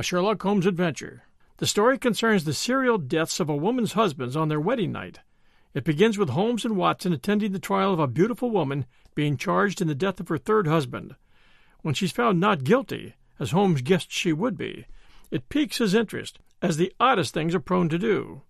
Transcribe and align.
a 0.00 0.02
Sherlock 0.02 0.42
Holmes 0.42 0.64
adventure. 0.64 1.24
The 1.58 1.66
story 1.66 1.98
concerns 1.98 2.44
the 2.44 2.54
serial 2.54 2.96
deaths 2.96 3.38
of 3.38 3.50
a 3.50 3.54
woman's 3.54 3.92
husbands 3.92 4.34
on 4.34 4.48
their 4.48 4.58
wedding 4.58 4.92
night. 4.92 5.18
It 5.74 5.84
begins 5.84 6.16
with 6.16 6.30
Holmes 6.30 6.64
and 6.64 6.74
Watson 6.74 7.12
attending 7.12 7.52
the 7.52 7.58
trial 7.58 7.92
of 7.92 7.98
a 7.98 8.06
beautiful 8.06 8.50
woman 8.50 8.86
being 9.14 9.36
charged 9.36 9.82
in 9.82 9.88
the 9.88 9.94
death 9.94 10.18
of 10.18 10.28
her 10.28 10.38
third 10.38 10.66
husband. 10.66 11.16
When 11.82 11.92
she's 11.92 12.12
found 12.12 12.40
not 12.40 12.64
guilty, 12.64 13.12
as 13.38 13.50
Holmes 13.50 13.82
guessed 13.82 14.10
she 14.10 14.32
would 14.32 14.56
be, 14.56 14.86
it 15.30 15.50
piques 15.50 15.76
his 15.76 15.92
interest, 15.92 16.38
as 16.62 16.78
the 16.78 16.94
oddest 16.98 17.34
things 17.34 17.54
are 17.54 17.60
prone 17.60 17.90
to 17.90 17.98
do. 17.98 18.40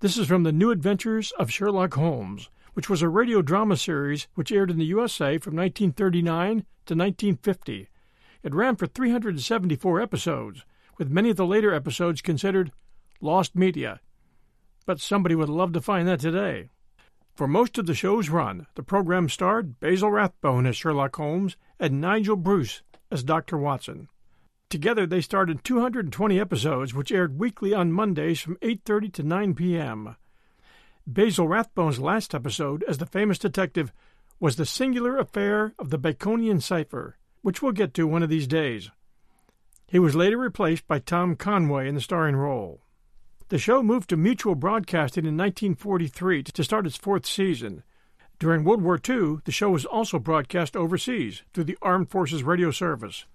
This 0.00 0.16
is 0.16 0.28
from 0.28 0.44
The 0.44 0.52
New 0.52 0.70
Adventures 0.70 1.30
of 1.32 1.52
Sherlock 1.52 1.92
Holmes, 1.92 2.48
which 2.72 2.88
was 2.88 3.02
a 3.02 3.08
radio 3.10 3.42
drama 3.42 3.76
series 3.76 4.28
which 4.34 4.50
aired 4.50 4.70
in 4.70 4.78
the 4.78 4.86
USA 4.86 5.36
from 5.36 5.56
1939 5.56 6.64
to 6.86 6.94
1950 6.94 7.88
it 8.44 8.54
ran 8.54 8.76
for 8.76 8.86
374 8.86 10.00
episodes, 10.00 10.64
with 10.98 11.10
many 11.10 11.30
of 11.30 11.36
the 11.36 11.46
later 11.46 11.74
episodes 11.74 12.22
considered 12.22 12.70
lost 13.20 13.56
media. 13.56 14.00
But 14.86 15.00
somebody 15.00 15.34
would 15.34 15.48
love 15.48 15.72
to 15.72 15.80
find 15.80 16.06
that 16.06 16.20
today. 16.20 16.68
For 17.34 17.48
most 17.48 17.78
of 17.78 17.86
the 17.86 17.94
show's 17.94 18.28
run, 18.28 18.66
the 18.76 18.82
program 18.84 19.28
starred 19.28 19.80
Basil 19.80 20.10
Rathbone 20.10 20.66
as 20.66 20.76
Sherlock 20.76 21.16
Holmes 21.16 21.56
and 21.80 22.00
Nigel 22.00 22.36
Bruce 22.36 22.82
as 23.10 23.24
Dr. 23.24 23.58
Watson. 23.58 24.08
Together 24.70 25.06
they 25.06 25.20
starred 25.20 25.50
in 25.50 25.58
220 25.58 26.38
episodes 26.38 26.94
which 26.94 27.12
aired 27.12 27.38
weekly 27.38 27.72
on 27.72 27.92
Mondays 27.92 28.40
from 28.40 28.56
8:30 28.56 29.12
to 29.14 29.22
9 29.22 29.54
p.m. 29.54 30.16
Basil 31.06 31.48
Rathbone's 31.48 31.98
last 31.98 32.34
episode 32.34 32.84
as 32.84 32.98
the 32.98 33.06
famous 33.06 33.38
detective 33.38 33.92
was 34.38 34.56
the 34.56 34.66
singular 34.66 35.16
affair 35.16 35.74
of 35.78 35.90
the 35.90 35.98
Baconian 35.98 36.60
cipher, 36.60 37.16
which 37.44 37.60
we'll 37.60 37.72
get 37.72 37.92
to 37.92 38.06
one 38.06 38.22
of 38.22 38.30
these 38.30 38.46
days. 38.46 38.90
He 39.86 39.98
was 39.98 40.16
later 40.16 40.38
replaced 40.38 40.88
by 40.88 40.98
Tom 40.98 41.36
Conway 41.36 41.86
in 41.86 41.94
the 41.94 42.00
starring 42.00 42.36
role. 42.36 42.80
The 43.50 43.58
show 43.58 43.82
moved 43.82 44.08
to 44.08 44.16
mutual 44.16 44.54
broadcasting 44.54 45.26
in 45.26 45.36
1943 45.36 46.42
to 46.44 46.64
start 46.64 46.86
its 46.86 46.96
fourth 46.96 47.26
season. 47.26 47.82
During 48.38 48.64
World 48.64 48.80
War 48.80 48.98
II, 49.06 49.40
the 49.44 49.52
show 49.52 49.68
was 49.68 49.84
also 49.84 50.18
broadcast 50.18 50.74
overseas 50.74 51.42
through 51.52 51.64
the 51.64 51.76
Armed 51.82 52.08
Forces 52.08 52.42
Radio 52.42 52.70
Service. 52.70 53.26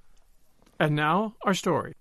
And 0.80 0.96
now, 0.96 1.36
our 1.44 1.54
story. 1.54 1.94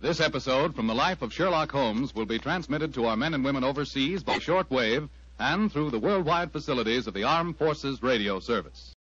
This 0.00 0.20
episode 0.20 0.74
from 0.74 0.88
the 0.88 0.94
life 0.94 1.22
of 1.22 1.32
Sherlock 1.32 1.70
Holmes 1.70 2.12
will 2.16 2.26
be 2.26 2.40
transmitted 2.40 2.92
to 2.94 3.06
our 3.06 3.16
men 3.16 3.34
and 3.34 3.44
women 3.44 3.62
overseas 3.62 4.24
by 4.24 4.38
shortwave 4.38 5.08
and 5.38 5.70
through 5.70 5.90
the 5.90 6.00
worldwide 6.00 6.50
facilities 6.50 7.06
of 7.06 7.14
the 7.14 7.22
Armed 7.22 7.56
Forces 7.58 8.02
Radio 8.02 8.40
Service. 8.40 8.93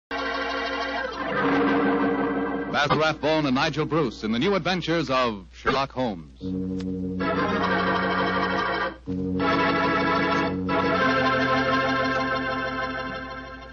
Basil 2.74 2.98
Rathbone 2.98 3.46
and 3.46 3.54
Nigel 3.54 3.86
Bruce 3.86 4.24
in 4.24 4.32
the 4.32 4.40
new 4.40 4.56
adventures 4.56 5.08
of 5.12 5.46
Sherlock 5.54 5.92
Holmes. 5.92 6.42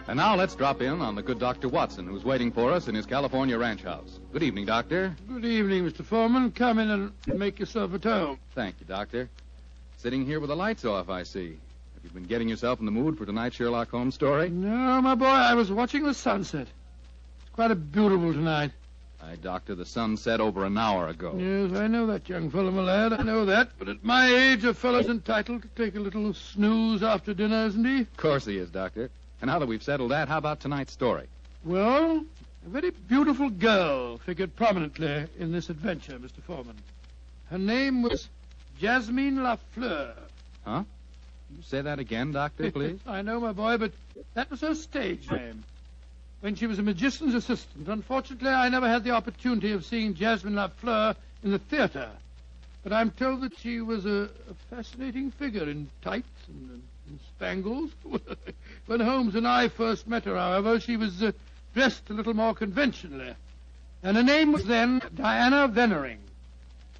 And 0.06 0.16
now 0.18 0.36
let's 0.36 0.54
drop 0.54 0.82
in 0.82 1.00
on 1.00 1.14
the 1.14 1.22
good 1.22 1.38
Dr. 1.38 1.70
Watson, 1.70 2.08
who's 2.08 2.24
waiting 2.24 2.52
for 2.52 2.72
us 2.72 2.88
in 2.88 2.94
his 2.94 3.06
California 3.06 3.56
ranch 3.56 3.82
house. 3.82 4.20
Good 4.34 4.42
evening, 4.42 4.66
Doctor. 4.66 5.16
Good 5.26 5.46
evening, 5.46 5.90
Mr. 5.90 6.04
Foreman. 6.04 6.50
Come 6.50 6.78
in 6.78 6.90
and 6.90 7.12
make 7.38 7.58
yourself 7.58 7.94
at 7.94 8.04
home. 8.04 8.38
Thank 8.54 8.80
you, 8.80 8.86
Doctor. 8.86 9.30
Sitting 9.96 10.26
here 10.26 10.40
with 10.40 10.50
the 10.50 10.56
lights 10.56 10.84
off, 10.84 11.08
I 11.08 11.22
see. 11.22 11.56
Have 11.94 12.04
you 12.04 12.10
been 12.10 12.24
getting 12.24 12.50
yourself 12.50 12.80
in 12.80 12.84
the 12.84 12.92
mood 12.92 13.16
for 13.16 13.24
tonight's 13.24 13.56
Sherlock 13.56 13.88
Holmes 13.88 14.14
story? 14.14 14.50
No, 14.50 15.00
my 15.00 15.14
boy, 15.14 15.24
I 15.24 15.54
was 15.54 15.72
watching 15.72 16.02
the 16.02 16.12
sunset. 16.12 16.68
It's 17.40 17.54
quite 17.54 17.70
a 17.70 17.74
beautiful 17.74 18.34
tonight. 18.34 18.72
Aye, 19.22 19.36
Doctor, 19.42 19.74
the 19.74 19.84
sun 19.84 20.16
set 20.16 20.40
over 20.40 20.64
an 20.64 20.78
hour 20.78 21.08
ago. 21.08 21.34
Yes, 21.36 21.78
I 21.78 21.86
know 21.86 22.06
that, 22.06 22.28
young 22.28 22.50
fellow, 22.50 22.70
my 22.70 22.82
lad. 22.82 23.12
I 23.12 23.22
know 23.22 23.44
that. 23.44 23.70
But 23.78 23.88
at 23.88 24.02
my 24.02 24.26
age, 24.26 24.64
a 24.64 24.72
fellow's 24.72 25.06
entitled 25.08 25.62
to 25.62 25.68
take 25.68 25.94
a 25.94 26.00
little 26.00 26.32
snooze 26.32 27.02
after 27.02 27.34
dinner, 27.34 27.66
isn't 27.66 27.84
he? 27.84 28.00
Of 28.00 28.16
course 28.16 28.46
he 28.46 28.56
is, 28.56 28.70
Doctor. 28.70 29.10
And 29.42 29.48
now 29.50 29.58
that 29.58 29.66
we've 29.66 29.82
settled 29.82 30.10
that, 30.12 30.28
how 30.28 30.38
about 30.38 30.60
tonight's 30.60 30.92
story? 30.92 31.28
Well, 31.64 32.24
a 32.64 32.68
very 32.68 32.90
beautiful 32.90 33.50
girl 33.50 34.18
figured 34.18 34.56
prominently 34.56 35.26
in 35.38 35.52
this 35.52 35.68
adventure, 35.68 36.18
Mr. 36.18 36.42
Foreman. 36.42 36.76
Her 37.50 37.58
name 37.58 38.02
was 38.02 38.28
Jasmine 38.78 39.36
Lafleur. 39.36 40.14
Huh? 40.64 40.84
You 41.54 41.62
say 41.62 41.82
that 41.82 41.98
again, 41.98 42.32
Doctor, 42.32 42.70
please? 42.72 43.00
I 43.06 43.20
know, 43.22 43.40
my 43.40 43.52
boy, 43.52 43.76
but 43.76 43.92
that 44.34 44.50
was 44.50 44.62
her 44.62 44.74
stage 44.74 45.30
name. 45.30 45.62
When 46.40 46.54
she 46.54 46.66
was 46.66 46.78
a 46.78 46.82
magician's 46.82 47.34
assistant, 47.34 47.88
unfortunately, 47.88 48.48
I 48.48 48.68
never 48.70 48.88
had 48.88 49.04
the 49.04 49.10
opportunity 49.10 49.72
of 49.72 49.84
seeing 49.84 50.14
Jasmine 50.14 50.54
Lafleur 50.54 51.14
in 51.44 51.50
the 51.50 51.58
theater. 51.58 52.10
But 52.82 52.94
I'm 52.94 53.10
told 53.10 53.42
that 53.42 53.58
she 53.58 53.82
was 53.82 54.06
a, 54.06 54.30
a 54.48 54.74
fascinating 54.74 55.30
figure 55.32 55.68
in 55.68 55.90
tights 56.00 56.26
and, 56.48 56.82
and 57.08 57.18
spangles. 57.36 57.90
when 58.86 59.00
Holmes 59.00 59.34
and 59.34 59.46
I 59.46 59.68
first 59.68 60.08
met 60.08 60.24
her, 60.24 60.36
however, 60.36 60.80
she 60.80 60.96
was 60.96 61.22
uh, 61.22 61.32
dressed 61.74 62.08
a 62.08 62.14
little 62.14 62.34
more 62.34 62.54
conventionally. 62.54 63.34
And 64.02 64.16
her 64.16 64.22
name 64.22 64.52
was 64.52 64.64
then 64.64 65.02
Diana 65.14 65.68
Venering. 65.68 66.20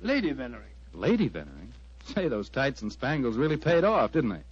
Lady 0.02 0.32
Venering. 0.32 0.64
Lady 0.92 1.28
Venering? 1.28 1.72
Say, 2.14 2.28
those 2.28 2.50
tights 2.50 2.82
and 2.82 2.92
spangles 2.92 3.36
really 3.36 3.56
paid 3.56 3.84
off, 3.84 4.12
didn't 4.12 4.30
they? 4.30 4.42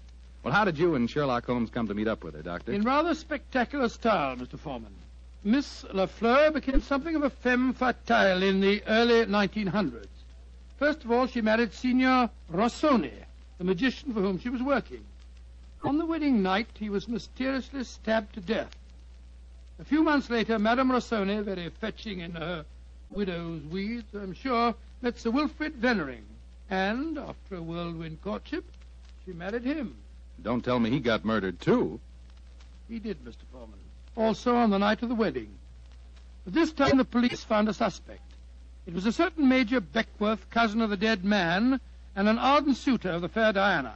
Well, 0.43 0.55
how 0.55 0.65
did 0.65 0.79
you 0.79 0.95
and 0.95 1.11
Sherlock 1.11 1.47
Holmes 1.47 1.71
come 1.71 1.89
to 1.89 1.95
meet 1.95 2.09
up 2.09 2.23
with 2.23 2.35
her, 2.35 2.43
Doctor? 2.43 2.73
In 2.73 2.83
rather 2.83 3.15
spectacular 3.15 3.89
style, 3.89 4.37
Mr. 4.37 4.59
Foreman. 4.59 4.95
Miss 5.45 5.85
Lafleur 5.93 6.53
became 6.53 6.81
something 6.81 7.15
of 7.17 7.23
a 7.23 7.31
femme 7.31 7.73
fatale 7.73 8.43
in 8.43 8.61
the 8.61 8.83
early 8.87 9.25
1900s. 9.27 10.07
First 10.79 11.05
of 11.05 11.11
all, 11.11 11.27
she 11.27 11.41
married 11.41 11.73
Signor 11.73 12.31
Rossoni, 12.53 13.13
the 13.59 13.65
magician 13.65 14.13
for 14.13 14.21
whom 14.21 14.39
she 14.39 14.49
was 14.49 14.63
working. 14.63 15.05
On 15.83 15.99
the 15.99 16.07
wedding 16.07 16.43
night, 16.43 16.69
he 16.79 16.89
was 16.89 17.09
mysteriously 17.09 17.85
stabbed 17.85 18.35
to 18.35 18.41
death. 18.41 18.77
A 19.81 19.85
few 19.85 20.03
months 20.03 20.29
later, 20.31 20.59
Madame 20.59 20.91
Rossoni, 20.91 21.43
very 21.43 21.69
fetching 21.69 22.21
in 22.21 22.33
her 22.33 22.65
widow's 23.11 23.63
weeds, 23.65 24.13
I'm 24.15 24.35
sure, 24.35 24.75
met 25.03 25.19
Sir 25.19 25.31
Wilfrid 25.31 25.75
Vennering. 25.81 26.25
And, 26.71 27.19
after 27.19 27.57
a 27.57 27.63
whirlwind 27.63 28.23
courtship, 28.23 28.65
she 29.25 29.33
married 29.33 29.65
him. 29.65 29.97
Don't 30.43 30.65
tell 30.65 30.79
me 30.79 30.91
he 30.91 31.01
got 31.01 31.25
murdered, 31.25 31.61
too. 31.61 32.01
He 32.89 32.99
did, 32.99 33.25
Mr. 33.25 33.45
Foreman. 33.53 33.79
Also 34.17 34.57
on 34.57 34.71
the 34.71 34.79
night 34.79 35.03
of 35.03 35.09
the 35.09 35.15
wedding. 35.15 35.51
But 36.45 36.55
this 36.55 36.73
time 36.73 36.97
the 36.97 37.05
police 37.05 37.45
found 37.45 37.69
a 37.69 37.75
suspect. 37.75 38.23
It 38.87 38.95
was 38.95 39.05
a 39.05 39.13
certain 39.13 39.49
Major 39.49 39.81
Beckwith, 39.81 40.49
cousin 40.51 40.81
of 40.81 40.91
the 40.91 40.97
dead 40.97 41.25
man, 41.25 41.81
and 42.17 42.29
an 42.29 42.39
ardent 42.39 42.77
suitor 42.77 43.11
of 43.11 43.21
the 43.21 43.29
fair 43.29 43.53
Diana. 43.53 43.95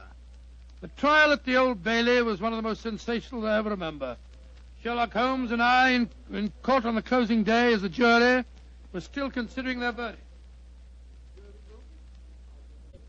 The 0.81 0.87
trial 0.89 1.31
at 1.31 1.45
the 1.45 1.55
Old 1.55 1.83
Bailey 1.83 2.21
was 2.21 2.41
one 2.41 2.53
of 2.53 2.57
the 2.57 2.67
most 2.67 2.81
sensational 2.81 3.47
I 3.47 3.57
ever 3.57 3.71
remember. 3.71 4.17
Sherlock 4.83 5.13
Holmes 5.13 5.51
and 5.51 5.63
I, 5.63 5.91
in, 5.91 6.09
in 6.31 6.51
court 6.61 6.85
on 6.85 6.95
the 6.95 7.01
closing 7.01 7.43
day 7.43 7.73
as 7.73 7.83
a 7.83 7.89
jury, 7.89 8.43
were 8.91 9.01
still 9.01 9.31
considering 9.31 9.79
their 9.79 9.93
verdict. 9.93 10.22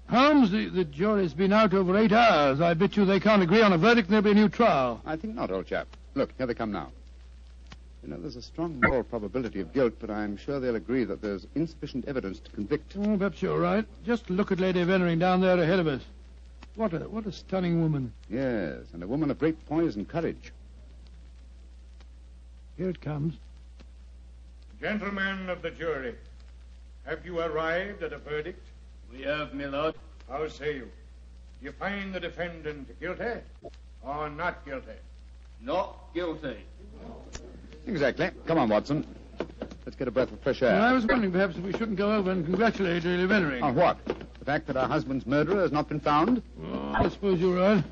Holmes, 0.09 0.51
the, 0.51 0.69
the 0.69 0.85
jury's 0.85 1.35
been 1.35 1.53
out 1.53 1.73
over 1.75 1.97
eight 1.97 2.13
hours. 2.13 2.61
I 2.61 2.75
bet 2.75 2.97
you 2.97 3.05
they 3.05 3.21
can't 3.21 3.43
agree 3.43 3.63
on 3.63 3.73
a 3.73 3.79
verdict 3.79 4.09
and 4.09 4.13
there'll 4.13 4.25
be 4.25 4.31
a 4.31 4.35
new 4.35 4.49
trial. 4.49 5.01
I 5.05 5.17
think 5.17 5.35
not, 5.35 5.51
old 5.51 5.67
chap. 5.67 5.89
Look, 6.15 6.31
here 6.37 6.47
they 6.47 6.55
come 6.55 6.73
now. 6.73 6.91
You 8.03 8.11
know, 8.11 8.21
there's 8.21 8.37
a 8.37 8.43
strong 8.43 8.81
moral 8.83 9.03
probability 9.03 9.61
of 9.61 9.73
guilt, 9.73 9.95
but 9.99 10.11
I'm 10.11 10.37
sure 10.37 10.61
they'll 10.61 10.77
agree 10.77 11.05
that 11.05 11.23
there's 11.23 11.47
insufficient 11.55 12.07
evidence 12.07 12.39
to 12.41 12.51
convict. 12.51 12.95
Oh, 12.99 13.17
perhaps 13.17 13.41
you're 13.41 13.59
right. 13.59 13.87
Just 14.05 14.29
look 14.29 14.53
at 14.53 14.61
Lady 14.61 14.85
Vennering 14.85 15.19
down 15.19 15.41
there 15.41 15.59
ahead 15.59 15.79
of 15.79 15.87
us. 15.87 16.03
What 16.77 16.93
a 16.93 16.99
what 17.09 17.25
a 17.25 17.33
stunning 17.33 17.81
woman. 17.81 18.13
Yes, 18.29 18.81
and 18.93 19.03
a 19.03 19.07
woman 19.07 19.31
of 19.31 19.39
great 19.39 19.65
poise 19.67 19.97
and 19.97 20.07
courage. 20.07 20.53
Here 22.77 22.91
it 22.91 23.01
comes. 23.01 23.35
Gentlemen 24.81 25.49
of 25.49 25.63
the 25.63 25.71
jury, 25.71 26.15
have 27.07 27.25
you 27.25 27.41
arrived 27.41 28.03
at 28.03 28.13
a 28.13 28.19
verdict? 28.19 28.61
We 29.17 29.23
have, 29.23 29.55
my 29.55 29.67
lord. 29.67 29.95
How 30.29 30.49
say 30.49 30.77
you? 30.77 30.91
Do 31.61 31.67
you 31.67 31.73
find 31.73 32.13
the 32.13 32.19
defendant 32.19 32.99
guilty 33.01 33.41
or 34.03 34.29
not 34.29 34.65
guilty? 34.65 34.99
Not 35.61 36.13
guilty. 36.15 36.57
Exactly. 37.87 38.31
Come 38.47 38.59
on, 38.59 38.69
Watson. 38.69 39.07
Let's 39.85 39.97
get 39.97 40.09
a 40.09 40.11
breath 40.11 40.33
of 40.33 40.41
fresh 40.41 40.63
Well, 40.63 40.83
I 40.83 40.93
was 40.93 41.07
wondering 41.07 41.31
perhaps 41.31 41.57
if 41.57 41.63
we 41.63 41.73
shouldn't 41.73 41.97
go 41.97 42.13
over 42.13 42.31
and 42.31 42.45
congratulate 42.45 43.05
Lady 43.05 43.27
Veneering. 43.27 43.63
On 43.63 43.75
what? 43.75 44.05
The 44.07 44.45
fact 44.45 44.67
that 44.67 44.77
our 44.77 44.89
husband's 44.89 45.27
murderer 45.27 45.61
has 45.61 45.73
not 45.73 45.89
been 45.89 46.01
found? 46.01 46.43
Oh, 46.63 46.93
I 46.95 47.09
suppose 47.09 47.39
you're 47.39 47.57
right. 47.57 47.85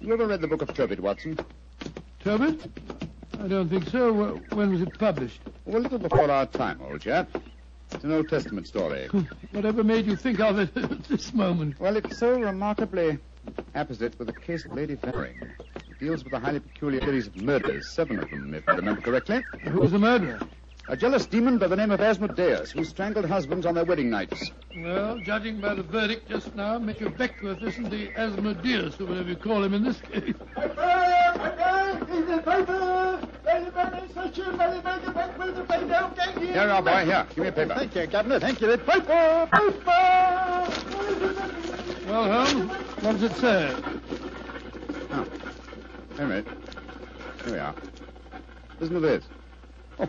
You 0.00 0.12
ever 0.14 0.26
read 0.26 0.40
the 0.40 0.48
book 0.48 0.62
of 0.62 0.72
Tobit, 0.72 1.00
Watson? 1.00 1.38
Turbot? 2.20 2.60
I 3.40 3.46
don't 3.46 3.68
think 3.68 3.88
so. 3.88 4.40
When 4.52 4.72
was 4.72 4.82
it 4.82 4.98
published? 4.98 5.40
Well, 5.64 5.80
a 5.80 5.82
little 5.82 5.98
before 5.98 6.30
our 6.30 6.46
time, 6.46 6.80
old 6.82 7.00
chap. 7.00 7.28
It's 7.92 8.04
an 8.04 8.12
Old 8.12 8.28
Testament 8.28 8.66
story. 8.66 9.06
Whatever 9.52 9.84
made 9.84 10.06
you 10.06 10.16
think 10.16 10.40
of 10.40 10.58
it 10.58 10.76
at 10.76 11.04
this 11.04 11.32
moment? 11.32 11.80
Well, 11.80 11.96
it's 11.96 12.18
so 12.18 12.38
remarkably 12.38 13.18
apposite 13.74 14.18
with 14.18 14.26
the 14.26 14.34
case 14.34 14.64
of 14.64 14.74
Lady 14.74 14.94
Veneering. 14.96 15.36
It 15.40 15.98
deals 15.98 16.24
with 16.24 16.32
a 16.32 16.38
highly 16.38 16.60
peculiar 16.60 17.00
series 17.00 17.28
of 17.28 17.36
murders, 17.36 17.88
seven 17.88 18.18
of 18.18 18.28
them, 18.28 18.52
if 18.54 18.68
I 18.68 18.74
remember 18.74 19.00
correctly. 19.00 19.42
Who 19.62 19.80
was 19.80 19.92
the 19.92 19.98
murderer? 19.98 20.40
A 20.88 20.96
jealous 20.96 21.26
demon 21.26 21.58
by 21.58 21.68
the 21.68 21.76
name 21.76 21.90
of 21.90 22.00
Asmodeus, 22.00 22.70
who 22.72 22.84
strangled 22.84 23.26
husbands 23.26 23.66
on 23.66 23.74
their 23.74 23.84
wedding 23.84 24.10
nights. 24.10 24.50
Well, 24.78 25.18
judging 25.18 25.60
by 25.60 25.74
the 25.74 25.82
verdict 25.82 26.28
just 26.28 26.54
now, 26.56 26.78
Major 26.78 27.10
Beckwith 27.10 27.62
isn't 27.62 27.90
the 27.90 28.10
Asmodeus, 28.18 28.98
or 29.00 29.06
whatever 29.06 29.28
you 29.28 29.36
call 29.36 29.62
him 29.62 29.74
in 29.74 29.84
this 29.84 30.00
case. 30.00 30.34
Here 36.58 36.66
you 36.66 36.72
are, 36.72 36.82
boy. 36.82 37.04
Here, 37.04 37.26
give 37.28 37.38
me 37.38 37.48
a 37.48 37.52
paper. 37.52 37.74
Thank 37.74 37.94
you, 37.94 38.06
Governor. 38.08 38.40
Thank 38.40 38.60
you. 38.60 38.66
The 38.66 38.78
paper! 38.78 39.48
Well, 42.08 42.46
Holmes, 42.46 42.70
what 43.02 43.12
does 43.12 43.22
it 43.22 43.36
say? 43.36 43.74
Oh. 45.12 45.26
Wait 46.10 46.18
a 46.18 46.26
minute. 46.26 46.46
Here 47.44 47.52
we 47.52 47.58
are. 47.58 47.74
Listen 48.80 48.94
to 48.94 49.00
this. 49.00 49.24
Oh. 50.00 50.08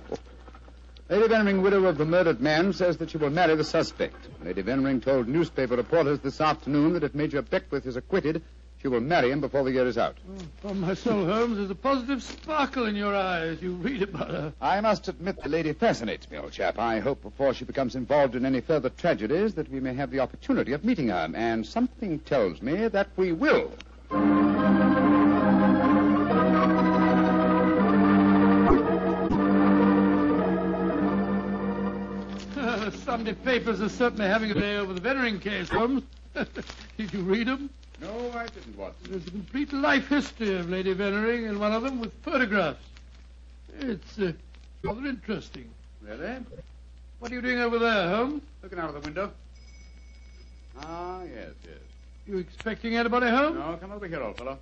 Lady 1.09 1.27
Veneering, 1.27 1.61
widow 1.61 1.85
of 1.85 1.97
the 1.97 2.05
murdered 2.05 2.41
man, 2.41 2.73
says 2.73 2.97
that 2.97 3.11
she 3.11 3.17
will 3.17 3.29
marry 3.29 3.55
the 3.55 3.63
suspect. 3.63 4.15
Lady 4.43 4.61
Veneering 4.61 5.01
told 5.01 5.27
newspaper 5.27 5.75
reporters 5.75 6.19
this 6.19 6.41
afternoon 6.41 6.93
that 6.93 7.03
if 7.03 7.13
Major 7.13 7.43
Beckwith 7.43 7.85
is 7.85 7.95
acquitted, 7.95 8.41
she 8.81 8.87
will 8.87 9.01
marry 9.01 9.31
him 9.31 9.41
before 9.41 9.63
the 9.63 9.71
year 9.71 9.85
is 9.85 9.97
out. 9.97 10.17
Oh, 10.29 10.41
From 10.61 10.79
my 10.79 10.93
soul, 10.93 11.25
Holmes, 11.25 11.57
there's 11.57 11.69
a 11.69 11.75
positive 11.75 12.23
sparkle 12.23 12.85
in 12.85 12.95
your 12.95 13.13
eyes. 13.15 13.61
you 13.61 13.73
read 13.73 14.03
about 14.03 14.29
her. 14.29 14.53
I 14.61 14.79
must 14.79 15.07
admit 15.09 15.41
the 15.43 15.49
lady 15.49 15.73
fascinates 15.73 16.29
me, 16.31 16.37
old 16.37 16.53
chap. 16.53 16.79
I 16.79 16.99
hope 16.99 17.21
before 17.21 17.53
she 17.53 17.65
becomes 17.65 17.95
involved 17.95 18.35
in 18.35 18.45
any 18.45 18.61
further 18.61 18.89
tragedies 18.89 19.53
that 19.55 19.69
we 19.69 19.79
may 19.79 19.93
have 19.93 20.11
the 20.11 20.19
opportunity 20.19 20.71
of 20.71 20.85
meeting 20.85 21.09
her, 21.09 21.29
and 21.35 21.65
something 21.65 22.19
tells 22.19 22.61
me 22.61 22.87
that 22.87 23.09
we 23.17 23.33
will. 23.33 23.71
the 32.55 32.91
Sunday 33.05 33.33
papers 33.33 33.81
are 33.81 33.89
certainly 33.89 34.27
having 34.27 34.51
a 34.51 34.53
day 34.53 34.77
over 34.77 34.93
the 34.93 35.01
Veneering 35.01 35.39
case, 35.39 35.69
Holmes. 35.69 36.03
Did 36.97 37.13
you 37.13 37.21
read 37.21 37.47
them? 37.47 37.69
No, 38.01 38.31
I 38.33 38.47
didn't, 38.47 38.77
Watson. 38.77 39.11
There's 39.11 39.27
a 39.27 39.31
complete 39.31 39.73
life 39.73 40.07
history 40.07 40.55
of 40.55 40.69
Lady 40.69 40.93
Veneering 40.93 41.45
in 41.45 41.59
one 41.59 41.73
of 41.73 41.83
them 41.83 41.99
with 41.99 42.13
photographs. 42.23 42.83
It's 43.79 44.19
uh, 44.19 44.31
rather 44.83 45.05
interesting. 45.05 45.69
Really? 46.01 46.37
What 47.19 47.31
are 47.31 47.35
you 47.35 47.41
doing 47.41 47.59
over 47.59 47.77
there, 47.77 48.09
Holmes? 48.09 48.41
Looking 48.63 48.79
out 48.79 48.95
of 48.95 49.01
the 49.01 49.01
window. 49.01 49.31
Ah, 50.81 51.21
yes, 51.23 51.51
yes. 51.63 51.77
You 52.25 52.37
expecting 52.37 52.95
anybody 52.95 53.27
home? 53.27 53.55
No, 53.55 53.77
come 53.81 53.91
over 53.91 54.07
here, 54.07 54.21
old 54.21 54.37
fellow. 54.37 54.57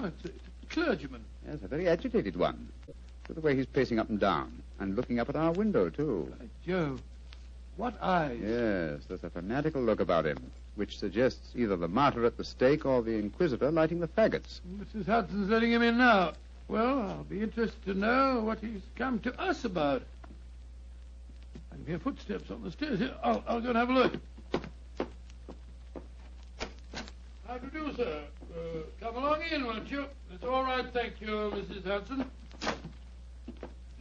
Oh, 0.00 0.06
it's, 0.06 0.24
a, 0.24 0.28
it's 0.28 0.46
a 0.62 0.66
clergyman. 0.74 1.22
Yes, 1.46 1.58
a 1.62 1.68
very 1.68 1.88
agitated 1.88 2.36
one. 2.36 2.68
Look 2.88 2.96
at 3.30 3.34
the 3.36 3.42
way 3.42 3.54
he's 3.54 3.66
pacing 3.66 3.98
up 3.98 4.08
and 4.08 4.18
down, 4.18 4.62
and 4.80 4.96
looking 4.96 5.20
up 5.20 5.28
at 5.28 5.36
our 5.36 5.52
window, 5.52 5.90
too. 5.90 6.32
By 6.38 6.46
Jove. 6.66 7.02
What 7.76 7.94
eyes. 8.02 8.38
Yes, 8.40 9.00
there's 9.08 9.24
a 9.24 9.30
fanatical 9.30 9.82
look 9.82 10.00
about 10.00 10.26
him, 10.26 10.38
which 10.74 10.98
suggests 10.98 11.52
either 11.56 11.76
the 11.76 11.88
martyr 11.88 12.24
at 12.26 12.36
the 12.36 12.44
stake 12.44 12.84
or 12.84 13.02
the 13.02 13.12
inquisitor 13.12 13.70
lighting 13.70 14.00
the 14.00 14.08
faggots. 14.08 14.60
Mrs. 14.78 15.06
Hudson's 15.06 15.48
letting 15.48 15.72
him 15.72 15.82
in 15.82 15.96
now. 15.96 16.32
Well, 16.68 17.00
I'll 17.00 17.24
be 17.24 17.42
interested 17.42 17.82
to 17.86 17.94
know 17.94 18.40
what 18.44 18.60
he's 18.60 18.82
come 18.96 19.18
to 19.20 19.40
us 19.40 19.64
about. 19.64 20.02
I 21.72 21.76
can 21.76 21.86
hear 21.86 21.98
footsteps 21.98 22.50
on 22.50 22.62
the 22.62 22.70
stairs. 22.70 22.98
Here, 22.98 23.14
I'll, 23.22 23.42
I'll 23.48 23.60
go 23.60 23.68
and 23.70 23.78
have 23.78 23.90
a 23.90 23.92
look. 23.92 24.12
How 27.46 27.58
do 27.58 27.66
you 27.72 27.86
do, 27.86 27.96
sir? 27.96 28.22
Uh, 28.54 28.78
come 29.00 29.16
along 29.16 29.42
in, 29.50 29.64
won't 29.64 29.90
you? 29.90 30.04
It's 30.32 30.44
all 30.44 30.62
right, 30.62 30.84
thank 30.92 31.20
you, 31.20 31.28
Mrs. 31.28 31.84
Hudson. 31.86 32.30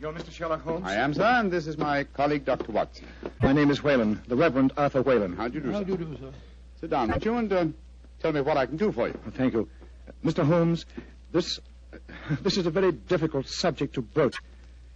You're 0.01 0.13
Mr. 0.13 0.31
Sherlock 0.31 0.63
Holmes? 0.63 0.83
I 0.83 0.95
am, 0.95 1.13
sir, 1.13 1.23
and 1.23 1.51
this 1.51 1.67
is 1.67 1.77
my 1.77 2.05
colleague, 2.05 2.43
Dr. 2.43 2.71
Watson. 2.71 3.05
My 3.39 3.53
name 3.53 3.69
is 3.69 3.83
Whalen, 3.83 4.19
the 4.27 4.35
Reverend 4.35 4.73
Arthur 4.75 5.03
Whalen. 5.03 5.37
How 5.37 5.47
do 5.47 5.53
you 5.53 5.59
do, 5.59 5.71
How 5.71 5.79
sir? 5.79 5.85
do 5.85 5.91
you 5.91 5.97
do, 5.97 6.17
sir? 6.17 6.31
Sit 6.79 6.89
down, 6.89 7.09
won't 7.09 7.23
you, 7.23 7.35
and 7.37 7.53
uh, 7.53 7.65
tell 8.19 8.31
me 8.31 8.41
what 8.41 8.57
I 8.57 8.65
can 8.65 8.77
do 8.77 8.91
for 8.91 9.09
you. 9.09 9.13
Thank 9.35 9.53
you. 9.53 9.69
Mr. 10.25 10.43
Holmes, 10.43 10.87
this 11.31 11.59
this 12.41 12.57
is 12.57 12.65
a 12.65 12.71
very 12.71 12.91
difficult 12.91 13.47
subject 13.47 13.93
to 13.93 14.01
broach. 14.01 14.37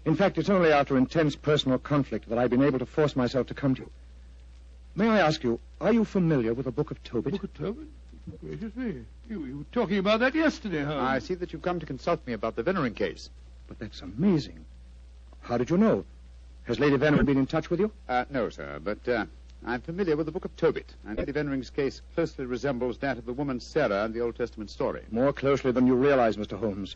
In 0.06 0.16
fact, 0.16 0.40
it's 0.40 0.50
only 0.50 0.72
after 0.72 0.98
intense 0.98 1.36
personal 1.36 1.78
conflict 1.78 2.28
that 2.30 2.40
I've 2.40 2.50
been 2.50 2.64
able 2.64 2.80
to 2.80 2.88
force 2.88 3.16
myself 3.16 3.46
to 3.48 3.54
come 3.54 3.76
to 3.76 3.82
you. 3.82 3.90
May 4.96 5.08
I 5.08 5.20
ask 5.20 5.44
you, 5.44 5.60
are 5.80 5.94
you 5.94 6.04
familiar 6.04 6.56
with 6.56 6.66
the 6.66 6.72
Book 6.72 6.90
of 6.90 7.04
Tobit? 7.04 7.34
Book 7.34 7.44
of 7.44 7.54
Tobit? 7.54 7.88
Gracious 8.42 8.76
me. 8.76 9.06
You, 9.30 9.46
you 9.46 9.58
were 9.60 9.64
talking 9.72 10.00
about 10.00 10.22
that 10.22 10.34
yesterday, 10.34 10.84
Holmes. 10.84 11.00
I 11.00 11.20
see 11.20 11.36
that 11.36 11.54
you've 11.54 11.62
come 11.62 11.80
to 11.80 11.86
consult 11.86 12.26
me 12.26 12.34
about 12.34 12.56
the 12.56 12.64
Veneering 12.64 12.96
case. 12.96 13.30
But 13.68 13.78
that's 13.78 14.02
amazing. 14.02 14.66
How 15.46 15.60
did 15.60 15.70
you 15.70 15.78
know? 15.78 16.04
Has 16.64 16.80
Lady 16.80 16.98
Venering 16.98 17.28
been 17.28 17.38
in 17.38 17.46
touch 17.46 17.70
with 17.70 17.80
you? 17.80 17.92
Uh, 18.10 18.26
no, 18.32 18.50
sir, 18.50 18.80
but 18.84 19.08
uh, 19.08 19.26
I'm 19.64 19.80
familiar 19.80 20.18
with 20.18 20.26
the 20.26 20.32
Book 20.32 20.44
of 20.44 20.56
Tobit, 20.56 20.96
and 21.08 21.20
Lady 21.20 21.32
Venering's 21.32 21.70
case 21.70 22.02
closely 22.16 22.46
resembles 22.46 22.98
that 22.98 23.20
of 23.20 23.28
the 23.28 23.34
woman 23.34 23.60
Sarah 23.60 24.06
in 24.06 24.12
the 24.14 24.22
Old 24.22 24.36
Testament 24.36 24.72
story. 24.72 25.04
More 25.12 25.32
closely 25.32 25.72
than 25.72 25.86
you 25.86 25.94
realize, 25.94 26.36
Mr. 26.36 26.58
Holmes. 26.58 26.96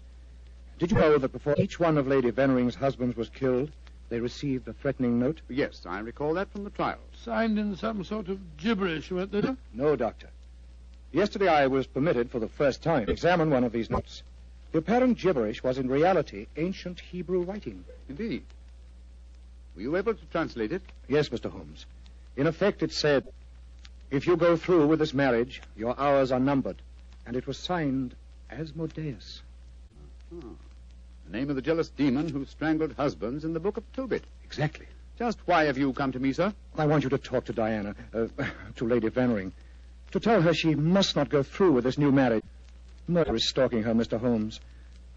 Did 0.79 0.89
you 0.89 0.97
know 0.97 1.19
that 1.19 1.31
before 1.31 1.53
each 1.59 1.79
one 1.79 1.95
of 1.99 2.07
Lady 2.07 2.31
Venering's 2.31 2.73
husbands 2.73 3.15
was 3.15 3.29
killed, 3.29 3.69
they 4.09 4.19
received 4.19 4.67
a 4.67 4.73
threatening 4.73 5.19
note? 5.19 5.41
Yes, 5.47 5.83
I 5.85 5.99
recall 5.99 6.33
that 6.33 6.51
from 6.51 6.63
the 6.63 6.71
trial. 6.71 6.97
Signed 7.23 7.59
in 7.59 7.75
some 7.75 8.03
sort 8.03 8.29
of 8.29 8.57
gibberish, 8.57 9.11
weren't 9.11 9.31
they? 9.31 9.43
No, 9.75 9.95
Doctor. 9.95 10.29
Yesterday 11.11 11.49
I 11.49 11.67
was 11.67 11.85
permitted 11.85 12.31
for 12.31 12.39
the 12.39 12.47
first 12.47 12.81
time 12.81 13.05
to 13.05 13.11
examine 13.11 13.51
one 13.51 13.63
of 13.63 13.71
these 13.71 13.91
notes. 13.91 14.23
The 14.71 14.79
apparent 14.79 15.17
gibberish 15.17 15.63
was 15.63 15.77
in 15.77 15.89
reality 15.89 16.47
ancient 16.55 16.99
Hebrew 16.99 17.41
writing. 17.41 17.83
Indeed. 18.07 18.43
Were 19.75 19.81
you 19.81 19.95
able 19.97 20.13
to 20.13 20.25
translate 20.31 20.71
it? 20.71 20.81
Yes, 21.07 21.29
Mr. 21.29 21.49
Holmes. 21.49 21.85
In 22.35 22.47
effect, 22.47 22.83
it 22.83 22.91
said, 22.91 23.27
If 24.11 24.27
you 24.27 24.37
go 24.37 24.57
through 24.57 24.87
with 24.87 24.99
this 24.99 25.13
marriage, 25.13 25.61
your 25.75 25.99
hours 25.99 26.31
are 26.31 26.39
numbered. 26.39 26.81
And 27.25 27.35
it 27.35 27.47
was 27.47 27.57
signed 27.57 28.15
Asmodeus. 28.51 29.41
The 30.31 31.37
name 31.37 31.49
of 31.49 31.55
the 31.55 31.61
jealous 31.61 31.89
demon 31.89 32.29
who 32.29 32.45
strangled 32.45 32.93
husbands 32.93 33.45
in 33.45 33.53
the 33.53 33.59
Book 33.59 33.77
of 33.77 33.83
Tobit. 33.93 34.23
Exactly. 34.43 34.85
Just 35.17 35.39
why 35.45 35.65
have 35.65 35.77
you 35.77 35.91
come 35.93 36.11
to 36.11 36.19
me, 36.19 36.33
sir? 36.33 36.53
I 36.77 36.85
want 36.85 37.03
you 37.03 37.09
to 37.09 37.17
talk 37.17 37.45
to 37.45 37.53
Diana, 37.53 37.95
uh, 38.13 38.27
to 38.77 38.87
Lady 38.87 39.09
Veneering, 39.09 39.51
to 40.11 40.19
tell 40.19 40.41
her 40.41 40.53
she 40.53 40.75
must 40.75 41.15
not 41.15 41.29
go 41.29 41.43
through 41.43 41.73
with 41.73 41.83
this 41.83 41.97
new 41.97 42.11
marriage. 42.11 42.43
Murder 43.09 43.33
is 43.33 43.49
stalking 43.49 43.81
her, 43.81 43.93
Mr. 43.95 44.19
Holmes. 44.19 44.59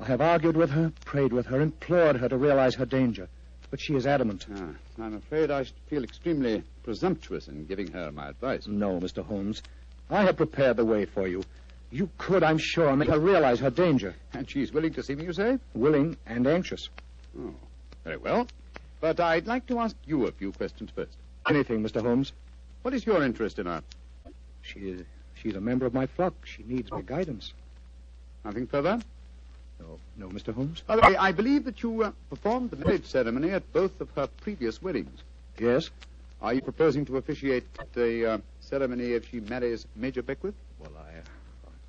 I 0.01 0.07
have 0.07 0.23
argued 0.23 0.57
with 0.57 0.71
her, 0.71 0.91
prayed 1.05 1.31
with 1.31 1.45
her, 1.47 1.61
implored 1.61 2.17
her 2.17 2.29
to 2.31 2.39
realize 2.39 2.75
her 2.77 2.87
danger. 2.87 3.29
But 3.71 3.83
she 3.83 3.95
is 3.95 4.07
adamant. 4.07 4.47
Ah, 4.51 4.71
I'm 4.99 5.15
afraid 5.15 5.51
I 5.51 5.65
should 5.65 5.77
feel 5.89 6.03
extremely 6.03 6.63
presumptuous 6.85 7.49
in 7.49 7.67
giving 7.67 7.93
her 7.93 8.11
my 8.11 8.31
advice. 8.31 8.67
No, 8.67 8.99
Mr. 8.99 9.23
Holmes. 9.23 9.63
I 10.09 10.23
have 10.23 10.39
prepared 10.39 10.79
the 10.79 10.87
way 10.87 11.05
for 11.05 11.29
you. 11.29 11.43
You 11.91 12.09
could, 12.17 12.43
I'm 12.43 12.57
sure, 12.57 12.97
make 12.97 13.11
her 13.11 13.19
realize 13.21 13.61
her 13.61 13.69
danger. 13.69 14.15
And 14.33 14.51
she's 14.51 14.73
willing 14.73 14.95
to 14.95 15.03
see 15.03 15.15
me, 15.15 15.25
you 15.25 15.35
say? 15.35 15.59
Willing 15.75 16.17
and 16.27 16.47
anxious. 16.47 16.89
Oh, 17.39 17.55
very 18.05 18.17
well. 18.17 18.47
But 19.03 19.21
I'd 19.21 19.47
like 19.47 19.67
to 19.67 19.79
ask 19.81 19.95
you 20.07 20.27
a 20.27 20.33
few 20.33 20.53
questions 20.53 20.91
first. 20.95 21.13
Anything, 21.47 21.83
Mr. 21.83 22.01
Holmes. 22.01 22.33
What 22.81 22.95
is 22.95 23.05
your 23.05 23.23
interest 23.23 23.59
in 23.59 23.67
her? 23.67 23.83
She 24.63 24.79
is, 24.81 25.03
she's 25.35 25.57
a 25.57 25.61
member 25.61 25.85
of 25.85 25.93
my 25.93 26.07
flock. 26.07 26.33
She 26.47 26.63
needs 26.63 26.91
my 26.91 27.03
guidance. 27.03 27.53
Nothing 28.45 28.67
further? 28.67 29.01
No, 29.81 29.99
no, 30.17 30.29
Mr. 30.29 30.55
Holmes. 30.55 30.83
By 30.87 30.97
the 30.97 31.03
way, 31.03 31.17
I 31.17 31.33
believe 31.33 31.65
that 31.65 31.83
you 31.83 32.03
uh, 32.05 32.13
performed 32.31 32.71
the 32.71 32.77
marriage 32.77 33.07
ceremony 33.07 33.51
at 33.51 33.73
both 33.73 34.01
of 34.01 34.11
her 34.13 34.27
previous 34.27 34.83
weddings. 34.83 35.23
Yes? 35.59 35.91
Are 36.41 36.55
you 36.55 36.61
proposing 36.61 37.05
to 37.07 37.17
officiate 37.17 37.65
the 37.93 38.33
uh, 38.33 38.39
ceremony 38.61 39.13
if 39.13 39.29
she 39.31 39.41
marries 39.41 39.87
Major 39.95 40.23
Beckwith? 40.23 40.55
Well, 40.79 40.91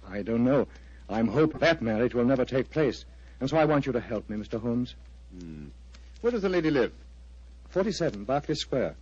I, 0.10 0.18
I 0.18 0.22
don't 0.22 0.44
know. 0.44 0.68
I'm 1.10 1.28
hoping 1.28 1.60
that 1.60 1.82
marriage 1.82 2.14
will 2.14 2.26
never 2.26 2.46
take 2.46 2.70
place. 2.70 3.06
And 3.40 3.50
so 3.50 3.58
I 3.58 3.66
want 3.66 3.86
you 3.86 3.92
to 3.94 4.00
help 4.00 4.30
me, 4.30 4.38
Mr. 4.38 4.60
Holmes. 4.60 4.96
Where 6.22 6.32
does 6.32 6.44
the 6.44 6.50
lady 6.50 6.70
live? 6.70 6.94
47, 7.70 8.24
Berkeley 8.24 8.56
Square. 8.56 8.96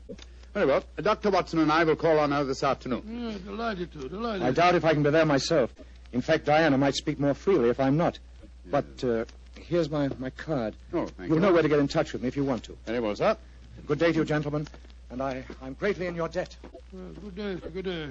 Very 0.54 0.66
well. 0.66 0.84
Dr. 0.98 1.30
Watson 1.30 1.60
and 1.60 1.72
I 1.72 1.84
will 1.84 1.96
call 1.96 2.20
on 2.20 2.32
her 2.32 2.44
this 2.44 2.64
afternoon. 2.64 3.04
Yeah, 3.08 3.38
delighted 3.46 3.92
to, 3.94 4.10
delighted. 4.10 4.42
I 4.44 4.52
doubt 4.52 4.76
if 4.76 4.84
I 4.86 4.94
can 4.94 5.04
be 5.04 5.10
there 5.10 5.26
myself. 5.26 5.74
In 6.14 6.22
fact, 6.22 6.46
Diana 6.46 6.78
might 6.78 6.96
speak 6.96 7.20
more 7.20 7.34
freely 7.34 7.70
if 7.70 7.80
I'm 7.80 7.98
not. 7.98 8.20
But 8.66 9.04
uh, 9.04 9.26
here's 9.60 9.90
my, 9.90 10.10
my 10.20 10.30
card. 10.32 10.76
Oh, 10.94 11.06
thank 11.08 11.30
You'll 11.30 11.38
you. 11.38 11.42
know 11.42 11.54
where 11.54 11.62
to 11.64 11.70
get 11.70 11.80
in 11.80 11.88
touch 11.88 12.14
with 12.14 12.22
me 12.22 12.28
if 12.28 12.36
you 12.36 12.44
want 12.44 12.64
to. 12.66 12.78
Very 12.86 13.00
well, 13.00 13.16
sir. 13.16 13.38
Good 13.88 14.00
day 14.00 14.12
to 14.12 14.20
you, 14.20 14.26
gentlemen. 14.26 14.68
And 15.10 15.22
I, 15.22 15.44
I'm 15.62 15.74
greatly 15.74 16.08
in 16.08 16.16
your 16.16 16.28
debt. 16.30 16.56
Well, 16.94 17.04
good 17.22 17.36
day, 17.36 17.70
good 17.70 17.86
day. 17.86 18.10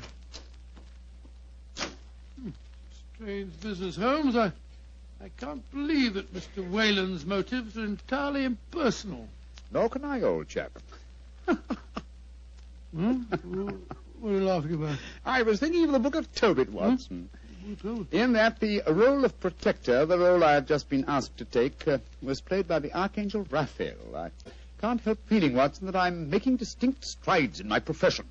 Hmm, 2.40 2.50
Strange 3.16 3.61
business, 3.61 3.97
Holmes. 3.97 4.37
I, 4.37 4.52
I 5.23 5.30
can't 5.38 5.69
believe 5.71 6.14
that 6.14 6.35
Mr. 6.35 6.69
Whalen's 6.69 7.25
motives 7.26 7.76
are 7.76 7.85
entirely 7.85 8.45
impersonal. 8.45 9.28
Nor 9.73 9.88
can 9.88 10.04
I, 10.04 10.23
old 10.23 10.49
chap. 10.49 10.73
Hmm? 12.92 13.19
What 14.19 14.30
are 14.30 14.33
you 14.35 14.40
laughing 14.40 14.75
about? 14.75 14.99
I 15.25 15.42
was 15.42 15.61
thinking 15.61 15.85
of 15.85 15.92
the 15.92 16.00
book 16.00 16.16
of 16.16 16.35
Tobit, 16.35 16.71
Watson. 16.71 17.28
Who 17.30 17.38
told? 17.38 17.39
In 18.10 18.32
that, 18.32 18.58
the 18.60 18.82
role 18.88 19.24
of 19.24 19.38
protector, 19.38 20.06
the 20.06 20.18
role 20.18 20.42
I 20.42 20.54
have 20.54 20.66
just 20.66 20.88
been 20.88 21.04
asked 21.06 21.36
to 21.38 21.44
take, 21.44 21.86
uh, 21.86 21.98
was 22.22 22.40
played 22.40 22.66
by 22.66 22.78
the 22.78 22.92
Archangel 22.96 23.46
Raphael. 23.50 24.16
I 24.16 24.30
can't 24.80 25.00
help 25.00 25.18
feeling, 25.26 25.54
Watson, 25.54 25.86
that 25.86 25.96
I'm 25.96 26.30
making 26.30 26.56
distinct 26.56 27.04
strides 27.04 27.60
in 27.60 27.68
my 27.68 27.78
profession. 27.78 28.24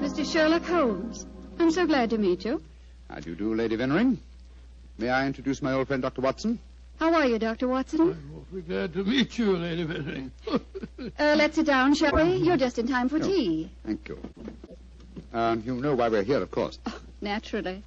Mr. 0.00 0.32
Sherlock 0.32 0.64
Holmes. 0.64 1.26
I'm 1.58 1.70
so 1.70 1.86
glad 1.86 2.10
to 2.10 2.18
meet 2.18 2.44
you. 2.44 2.60
How 3.08 3.20
do 3.20 3.30
you 3.30 3.36
do, 3.36 3.54
Lady 3.54 3.76
Vennering? 3.76 4.18
May 4.98 5.08
I 5.08 5.26
introduce 5.26 5.62
my 5.62 5.72
old 5.72 5.86
friend, 5.86 6.02
Dr. 6.02 6.20
Watson? 6.20 6.58
How 6.98 7.14
are 7.14 7.26
you, 7.26 7.38
Dr. 7.38 7.68
Watson? 7.68 8.00
I'm 8.00 8.32
awfully 8.36 8.62
glad 8.62 8.94
to 8.94 9.04
meet 9.04 9.38
you, 9.38 9.56
Lady 9.56 9.84
Vennering. 9.84 10.30
Uh, 11.18 11.34
let's 11.36 11.54
sit 11.54 11.66
down, 11.66 11.94
shall 11.94 12.12
we? 12.12 12.36
You're 12.36 12.56
just 12.56 12.78
in 12.78 12.88
time 12.88 13.08
for 13.08 13.18
tea. 13.18 13.70
Thank 13.84 14.08
you. 14.08 14.18
You 15.32 15.80
know 15.80 15.94
why 15.94 16.08
we're 16.08 16.22
here, 16.22 16.42
of 16.42 16.50
course. 16.50 16.78
Naturally. 17.20 17.82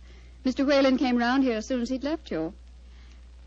Mr. 0.45 0.65
Whalen 0.65 0.97
came 0.97 1.17
round 1.17 1.43
here 1.43 1.57
as 1.57 1.65
soon 1.65 1.81
as 1.81 1.89
he'd 1.89 2.03
left 2.03 2.31
you. 2.31 2.53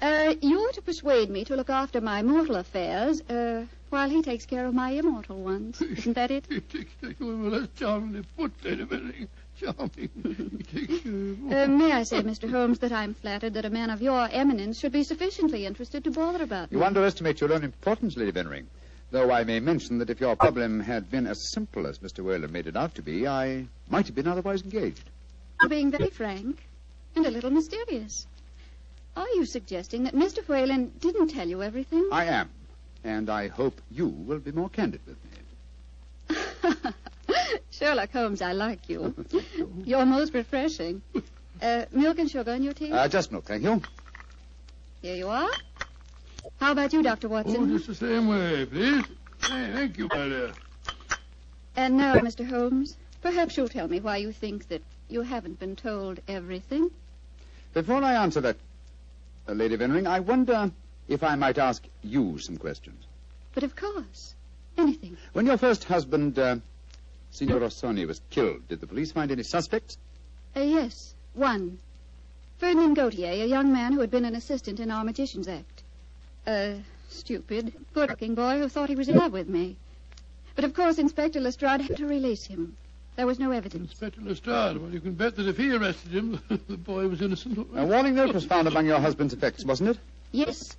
Uh, 0.00 0.34
you're 0.42 0.72
to 0.72 0.82
persuade 0.82 1.30
me 1.30 1.44
to 1.44 1.56
look 1.56 1.70
after 1.70 2.00
my 2.00 2.22
mortal 2.22 2.56
affairs, 2.56 3.20
uh, 3.30 3.64
while 3.90 4.10
he 4.10 4.20
takes 4.20 4.44
care 4.46 4.66
of 4.66 4.74
my 4.74 4.90
immortal 4.90 5.36
ones. 5.36 5.80
Isn't 5.80 6.14
that 6.14 6.30
it? 6.30 6.44
he 6.48 6.60
takes 6.60 6.92
care 7.00 7.14
well, 7.20 7.50
that's 7.50 7.78
charmingly 7.78 8.24
put, 8.36 8.52
Lady 8.64 8.84
Vennering. 8.84 9.28
Charming. 9.58 10.10
he 10.58 10.64
takes 10.64 11.02
care 11.02 11.12
of 11.12 11.30
all. 11.30 11.36
Uh, 11.52 11.66
may 11.66 11.92
I 11.92 12.02
say, 12.04 12.22
Mr. 12.22 12.50
Holmes, 12.50 12.78
that 12.78 12.92
I'm 12.92 13.12
flattered 13.12 13.54
that 13.54 13.66
a 13.66 13.70
man 13.70 13.90
of 13.90 14.00
your 14.00 14.26
eminence 14.32 14.80
should 14.80 14.92
be 14.92 15.04
sufficiently 15.04 15.66
interested 15.66 16.02
to 16.04 16.10
bother 16.10 16.42
about 16.42 16.72
me. 16.72 16.78
You 16.78 16.84
underestimate 16.84 17.40
your 17.42 17.52
own 17.52 17.62
importance, 17.62 18.16
Lady 18.16 18.32
Vennering. 18.32 18.64
Though 19.10 19.30
I 19.30 19.44
may 19.44 19.60
mention 19.60 19.98
that 19.98 20.08
if 20.08 20.18
your 20.20 20.34
problem 20.34 20.80
had 20.80 21.10
been 21.10 21.26
as 21.26 21.50
simple 21.52 21.86
as 21.86 21.98
Mr. 21.98 22.24
Whalen 22.24 22.50
made 22.50 22.66
it 22.66 22.76
out 22.76 22.94
to 22.94 23.02
be, 23.02 23.28
I 23.28 23.66
might 23.90 24.06
have 24.06 24.14
been 24.14 24.26
otherwise 24.26 24.62
engaged. 24.62 25.04
You're 25.60 25.68
being 25.68 25.90
very 25.90 26.08
frank 26.08 26.66
and 27.14 27.26
a 27.26 27.30
little 27.30 27.50
mysterious. 27.50 28.26
Are 29.14 29.28
you 29.28 29.44
suggesting 29.44 30.04
that 30.04 30.14
Mr. 30.14 30.46
Whalen 30.48 30.90
didn't 31.00 31.28
tell 31.28 31.46
you 31.46 31.62
everything? 31.62 32.08
I 32.10 32.24
am. 32.24 32.48
And 33.04 33.28
I 33.28 33.48
hope 33.48 33.78
you 33.90 34.08
will 34.08 34.38
be 34.38 34.52
more 34.52 34.70
candid 34.70 35.02
with 35.06 35.18
me. 36.30 36.92
Sherlock 37.70 38.12
Holmes, 38.12 38.40
I 38.40 38.52
like 38.52 38.88
you. 38.88 39.14
You're 39.84 40.06
most 40.06 40.32
refreshing. 40.32 41.02
Uh, 41.62 41.84
milk 41.92 42.18
and 42.18 42.28
sugar 42.28 42.52
in 42.54 42.64
your 42.64 42.72
tea? 42.72 42.90
Uh, 42.90 43.06
just 43.06 43.30
milk, 43.30 43.44
thank 43.44 43.62
you. 43.62 43.80
Here 45.00 45.14
you 45.14 45.28
are. 45.28 45.48
How 46.58 46.72
about 46.72 46.92
you, 46.92 47.04
Dr. 47.04 47.28
Oh, 47.28 47.30
Watson? 47.30 47.70
just 47.70 47.86
the 47.86 47.94
same 47.94 48.26
way, 48.26 48.66
please. 48.66 49.04
Hey, 49.42 49.70
thank 49.72 49.96
you, 49.96 50.08
my 50.08 50.28
dear. 50.28 50.52
And 51.76 51.96
now, 51.96 52.14
Mr. 52.16 52.44
Holmes, 52.44 52.96
perhaps 53.20 53.56
you'll 53.56 53.68
tell 53.68 53.86
me 53.86 54.00
why 54.00 54.16
you 54.16 54.32
think 54.32 54.68
that 54.68 54.82
you 55.08 55.22
haven't 55.22 55.60
been 55.60 55.76
told 55.76 56.18
everything. 56.26 56.90
Before 57.74 58.02
I 58.02 58.14
answer 58.14 58.40
that, 58.40 58.56
uh, 59.48 59.52
Lady 59.52 59.76
Vennering, 59.76 60.08
I 60.08 60.18
wonder 60.18 60.72
if 61.06 61.22
I 61.22 61.36
might 61.36 61.58
ask 61.58 61.84
you 62.02 62.38
some 62.38 62.56
questions. 62.56 63.06
But 63.54 63.62
of 63.62 63.76
course, 63.76 64.34
anything. 64.76 65.16
When 65.32 65.46
your 65.46 65.58
first 65.58 65.84
husband, 65.84 66.38
uh, 66.40 66.56
Signor 67.30 67.60
Rossoni, 67.60 68.04
was 68.06 68.20
killed, 68.30 68.66
did 68.66 68.80
the 68.80 68.88
police 68.88 69.12
find 69.12 69.30
any 69.30 69.44
suspects? 69.44 69.96
Uh, 70.56 70.60
yes, 70.60 71.14
one. 71.34 71.78
Ferdinand 72.58 72.94
Gautier, 72.94 73.30
a 73.30 73.46
young 73.46 73.72
man 73.72 73.92
who 73.92 74.00
had 74.00 74.10
been 74.10 74.24
an 74.24 74.36
assistant 74.36 74.78
in 74.80 74.90
our 74.90 75.04
Magician's 75.04 75.48
Act. 75.48 75.82
A 76.46 76.80
stupid, 77.08 77.72
good-looking 77.92 78.34
boy 78.34 78.58
who 78.58 78.68
thought 78.68 78.88
he 78.88 78.94
was 78.94 79.08
in 79.08 79.16
love 79.16 79.32
with 79.32 79.48
me. 79.48 79.76
But 80.54 80.64
of 80.64 80.74
course, 80.74 80.98
Inspector 80.98 81.40
Lestrade 81.40 81.80
had 81.80 81.96
to 81.96 82.06
release 82.06 82.46
him. 82.46 82.76
There 83.16 83.26
was 83.26 83.38
no 83.38 83.50
evidence. 83.50 83.90
Inspector 83.90 84.20
Lestrade. 84.20 84.78
Well, 84.78 84.90
you 84.90 85.00
can 85.00 85.14
bet 85.14 85.36
that 85.36 85.46
if 85.46 85.56
he 85.56 85.72
arrested 85.72 86.12
him, 86.12 86.40
the 86.68 86.76
boy 86.76 87.08
was 87.08 87.20
innocent. 87.20 87.58
A 87.74 87.84
warning 87.84 88.14
note 88.14 88.34
was 88.34 88.44
found 88.44 88.68
among 88.68 88.86
your 88.86 89.00
husband's 89.00 89.34
effects, 89.34 89.64
wasn't 89.64 89.90
it? 89.90 89.98
Yes, 90.32 90.76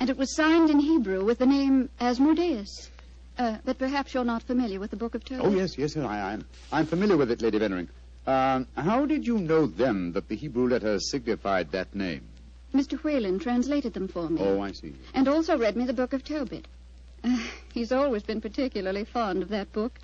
and 0.00 0.08
it 0.10 0.16
was 0.16 0.34
signed 0.34 0.70
in 0.70 0.80
Hebrew 0.80 1.24
with 1.24 1.38
the 1.38 1.46
name 1.46 1.90
Asmodeus. 2.00 2.90
Uh, 3.36 3.56
but 3.64 3.78
perhaps 3.78 4.14
you're 4.14 4.24
not 4.24 4.42
familiar 4.42 4.78
with 4.78 4.90
the 4.90 4.96
Book 4.96 5.14
of 5.14 5.24
Tobit. 5.24 5.44
Oh, 5.44 5.50
yes, 5.50 5.76
yes, 5.76 5.94
sir, 5.94 6.04
I 6.04 6.32
am. 6.34 6.44
I'm 6.70 6.86
familiar 6.86 7.16
with 7.16 7.30
it, 7.32 7.42
Lady 7.42 7.58
Vennering. 7.58 7.88
Um, 8.26 8.66
how 8.76 9.04
did 9.06 9.26
you 9.26 9.38
know 9.38 9.66
then 9.66 10.12
that 10.12 10.28
the 10.28 10.36
Hebrew 10.36 10.68
letters 10.68 11.10
signified 11.10 11.72
that 11.72 11.94
name? 11.94 12.22
Mr. 12.74 12.98
Whalen 13.04 13.38
translated 13.38 13.92
them 13.92 14.08
for 14.08 14.28
me. 14.28 14.40
Oh, 14.40 14.60
I 14.60 14.72
see. 14.72 14.94
And 15.14 15.28
also 15.28 15.56
read 15.56 15.76
me 15.76 15.84
the 15.84 15.92
Book 15.92 16.12
of 16.12 16.24
Tobit. 16.24 16.66
Uh, 17.22 17.38
he's 17.72 17.92
always 17.92 18.22
been 18.22 18.40
particularly 18.40 19.04
fond 19.04 19.42
of 19.42 19.48
that 19.50 19.72
book. 19.72 19.98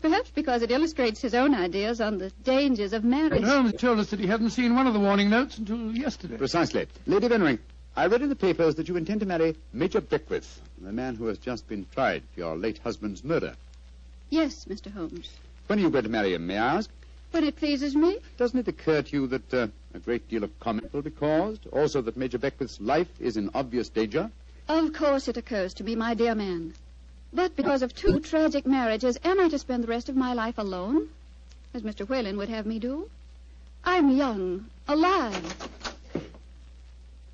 Perhaps 0.00 0.30
because 0.30 0.62
it 0.62 0.70
illustrates 0.70 1.20
his 1.20 1.34
own 1.34 1.54
ideas 1.54 2.00
on 2.00 2.18
the 2.18 2.30
dangers 2.44 2.92
of 2.92 3.04
marriage. 3.04 3.32
And 3.40 3.44
Holmes 3.44 3.72
told 3.74 3.98
us 3.98 4.10
that 4.10 4.20
he 4.20 4.26
hadn't 4.26 4.50
seen 4.50 4.74
one 4.74 4.86
of 4.86 4.92
the 4.94 5.00
warning 5.00 5.28
notes 5.28 5.58
until 5.58 5.92
yesterday. 5.92 6.36
Precisely. 6.36 6.86
Lady 7.06 7.28
Vennering, 7.28 7.58
I 7.96 8.06
read 8.06 8.22
in 8.22 8.28
the 8.28 8.36
papers 8.36 8.76
that 8.76 8.88
you 8.88 8.96
intend 8.96 9.20
to 9.20 9.26
marry 9.26 9.56
Major 9.72 10.00
Beckwith, 10.00 10.60
the 10.80 10.92
man 10.92 11.16
who 11.16 11.26
has 11.26 11.38
just 11.38 11.68
been 11.68 11.84
tried 11.92 12.22
for 12.32 12.40
your 12.40 12.56
late 12.56 12.78
husband's 12.78 13.24
murder. 13.24 13.56
Yes, 14.30 14.66
Mr. 14.66 14.92
Holmes. 14.92 15.30
When 15.66 15.78
are 15.80 15.82
you 15.82 15.90
going 15.90 16.04
to 16.04 16.10
marry 16.10 16.34
him, 16.34 16.46
may 16.46 16.58
I 16.58 16.76
ask? 16.76 16.90
When 17.30 17.44
it 17.44 17.56
pleases 17.56 17.94
me. 17.94 18.18
Doesn't 18.36 18.58
it 18.58 18.68
occur 18.68 19.02
to 19.02 19.12
you 19.16 19.26
that 19.28 19.54
uh, 19.54 19.68
a 19.94 19.98
great 19.98 20.28
deal 20.28 20.44
of 20.44 20.58
comment 20.60 20.92
will 20.92 21.02
be 21.02 21.10
caused? 21.10 21.66
Also 21.68 22.00
that 22.02 22.16
Major 22.16 22.38
Beckwith's 22.38 22.80
life 22.80 23.08
is 23.20 23.36
in 23.36 23.50
obvious 23.54 23.88
danger? 23.88 24.30
Of 24.68 24.92
course 24.92 25.28
it 25.28 25.36
occurs 25.36 25.74
to 25.74 25.84
me, 25.84 25.94
my 25.94 26.14
dear 26.14 26.34
man. 26.34 26.74
But 27.32 27.54
because 27.56 27.82
of 27.82 27.94
two 27.94 28.20
tragic 28.20 28.66
marriages, 28.66 29.18
am 29.24 29.40
I 29.40 29.48
to 29.50 29.58
spend 29.58 29.84
the 29.84 29.88
rest 29.88 30.08
of 30.08 30.16
my 30.16 30.32
life 30.32 30.56
alone? 30.58 31.08
As 31.74 31.82
Mr. 31.82 32.08
Whalen 32.08 32.38
would 32.38 32.48
have 32.48 32.64
me 32.64 32.78
do? 32.78 33.10
I'm 33.84 34.10
young, 34.16 34.66
alive. 34.88 35.68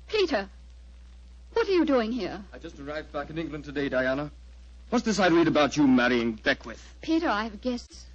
Peter, 0.07 0.49
what 1.53 1.67
are 1.67 1.71
you 1.71 1.85
doing 1.85 2.11
here? 2.11 2.41
I 2.53 2.57
just 2.57 2.79
arrived 2.79 3.11
back 3.13 3.29
in 3.29 3.37
England 3.37 3.63
today, 3.63 3.87
Diana. 3.89 4.29
What's 4.89 5.05
this 5.05 5.19
I 5.19 5.27
read 5.27 5.47
about 5.47 5.77
you 5.77 5.87
marrying 5.87 6.33
Beckwith? 6.33 6.83
Peter, 7.01 7.29
I 7.29 7.43
have 7.45 7.61
guests. 7.61 8.05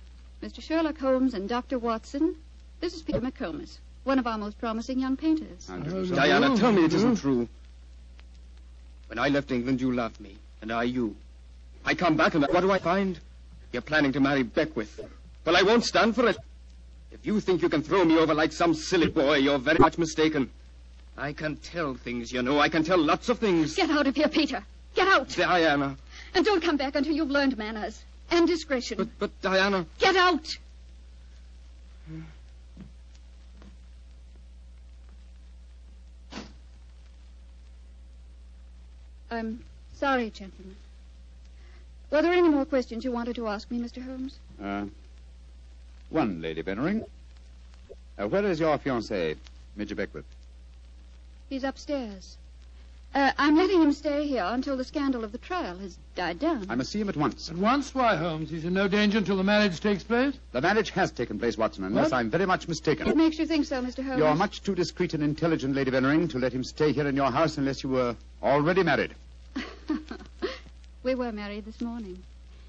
Mr. 0.43 0.63
Sherlock 0.63 0.97
Holmes 0.99 1.35
and 1.35 1.49
Dr. 1.49 1.79
Watson. 1.79 2.35
This 2.81 2.95
is 2.95 3.03
Peter 3.03 3.21
McComas, 3.21 3.77
one 4.05 4.19
of 4.19 4.27
our 4.27 4.39
most 4.39 4.59
promising 4.59 4.99
young 4.99 5.15
painters. 5.15 5.69
Oh, 5.71 6.07
Diana, 6.07 6.57
tell 6.57 6.73
me 6.73 6.87
it 6.87 6.95
isn't 6.95 7.17
true. 7.17 7.47
When 9.09 9.19
I 9.19 9.29
left 9.29 9.51
England, 9.51 9.83
you 9.83 9.93
loved 9.93 10.19
me, 10.19 10.39
and 10.63 10.73
I 10.73 10.85
you. 10.85 11.15
I 11.85 11.95
come 11.95 12.17
back, 12.17 12.35
and 12.35 12.47
what 12.47 12.63
do 12.63 12.71
I 12.71 12.79
find? 12.79 13.19
You're 13.73 13.83
planning 13.83 14.13
to 14.13 14.21
marry 14.21 14.43
Beckwith. 14.43 14.99
Well, 15.45 15.57
I 15.57 15.63
won't 15.63 15.85
stand 15.85 16.15
for 16.15 16.27
it. 16.27 16.39
If 17.11 17.27
you 17.27 17.39
think 17.41 17.61
you 17.61 17.69
can 17.69 17.83
throw 17.83 18.05
me 18.07 18.17
over 18.17 18.33
like 18.33 18.53
some 18.53 18.73
silly 18.73 19.09
boy, 19.09 19.37
you're 19.37 19.59
very 19.59 19.79
much 19.79 19.99
mistaken. 19.99 20.49
I 21.19 21.35
can 21.35 21.57
tell 21.57 21.95
things, 21.95 22.33
you 22.33 22.41
know. 22.41 22.59
I 22.59 22.71
can 22.71 22.83
tell 22.83 22.99
lots 22.99 23.29
of 23.29 23.39
things. 23.39 23.75
Get 23.75 23.91
out 23.91 24.07
of 24.07 24.17
here, 24.17 24.29
Peter. 24.29 24.65
Get 24.95 25.07
out. 25.07 25.29
Diana. 25.29 25.99
And 26.35 26.47
don't 26.47 26.63
come 26.63 26.79
back 26.79 26.95
until 26.95 27.15
you've 27.15 27.31
learned 27.31 27.59
manners 27.59 28.03
and 28.31 28.47
discretion. 28.47 28.99
But, 28.99 29.09
but, 29.19 29.41
Diana. 29.41 29.87
Get 29.99 30.17
out. 30.17 30.47
I'm 39.31 39.63
sorry, 39.95 40.31
gentlemen. 40.31 40.75
Were 42.11 42.23
there 42.23 42.33
any 42.33 42.49
more 42.49 42.65
questions 42.65 43.05
you 43.05 43.13
wanted 43.13 43.37
to 43.37 43.47
ask 43.47 43.71
me, 43.71 43.79
Mr. 43.79 44.05
Holmes? 44.05 44.39
Uh, 44.61 44.87
one, 46.09 46.43
Lady 46.43 46.63
Vennering. 46.65 47.05
Uh, 48.19 48.27
where 48.27 48.45
is 48.45 48.59
your 48.59 48.77
fiancé, 48.79 49.37
Major 49.77 49.95
Beckwith? 49.95 50.25
He's 51.49 51.63
upstairs. 51.63 52.37
Uh, 53.13 53.33
I'm 53.39 53.57
letting 53.57 53.83
him 53.83 53.93
stay 53.93 54.27
here 54.29 54.45
until 54.47 54.77
the 54.77 54.85
scandal 54.85 55.25
of 55.25 55.33
the 55.33 55.39
trial 55.39 55.77
has 55.79 55.99
died 56.15 56.39
down. 56.39 56.67
I 56.69 56.77
must 56.77 56.93
see 56.93 57.01
him 57.01 57.09
at 57.09 57.17
once. 57.17 57.51
At 57.51 57.57
once? 57.57 57.93
Why, 57.93 58.15
Holmes? 58.15 58.51
He's 58.51 58.65
in 58.65 58.73
no 58.73 58.87
danger 58.87 59.19
until 59.19 59.37
the 59.37 59.43
marriage 59.43 59.81
takes 59.81 60.05
place? 60.05 60.35
The 60.53 60.61
marriage 60.61 60.91
has 60.91 61.11
taken 61.11 61.39
place, 61.41 61.59
Watson, 61.59 61.83
unless 61.83 62.13
What? 62.13 62.19
I'm 62.19 62.31
very 62.31 62.47
much 62.47 62.69
mistaken. 62.69 63.07
What 63.07 63.17
makes 63.17 63.37
you 63.39 63.47
think 63.47 63.67
so, 63.67 63.83
Mr. 63.83 64.05
Holmes? 64.05 64.19
You're 64.19 64.35
much 64.37 64.63
too 64.63 64.77
discreet 64.77 65.13
and 65.15 65.25
intelligent, 65.25 65.75
Lady 65.75 65.91
Vennering, 65.91 66.31
to 66.31 66.39
let 66.39 66.53
him 66.53 66.63
stay 66.63 66.93
here 66.93 67.09
in 67.09 67.17
your 67.17 67.33
house 67.33 67.59
unless 67.59 67.83
you 67.83 67.89
were 67.91 68.15
already 68.43 68.83
married. 68.85 69.15
We 71.03 71.15
were 71.15 71.33
married 71.33 71.65
this 71.65 71.81
morning. 71.81 72.23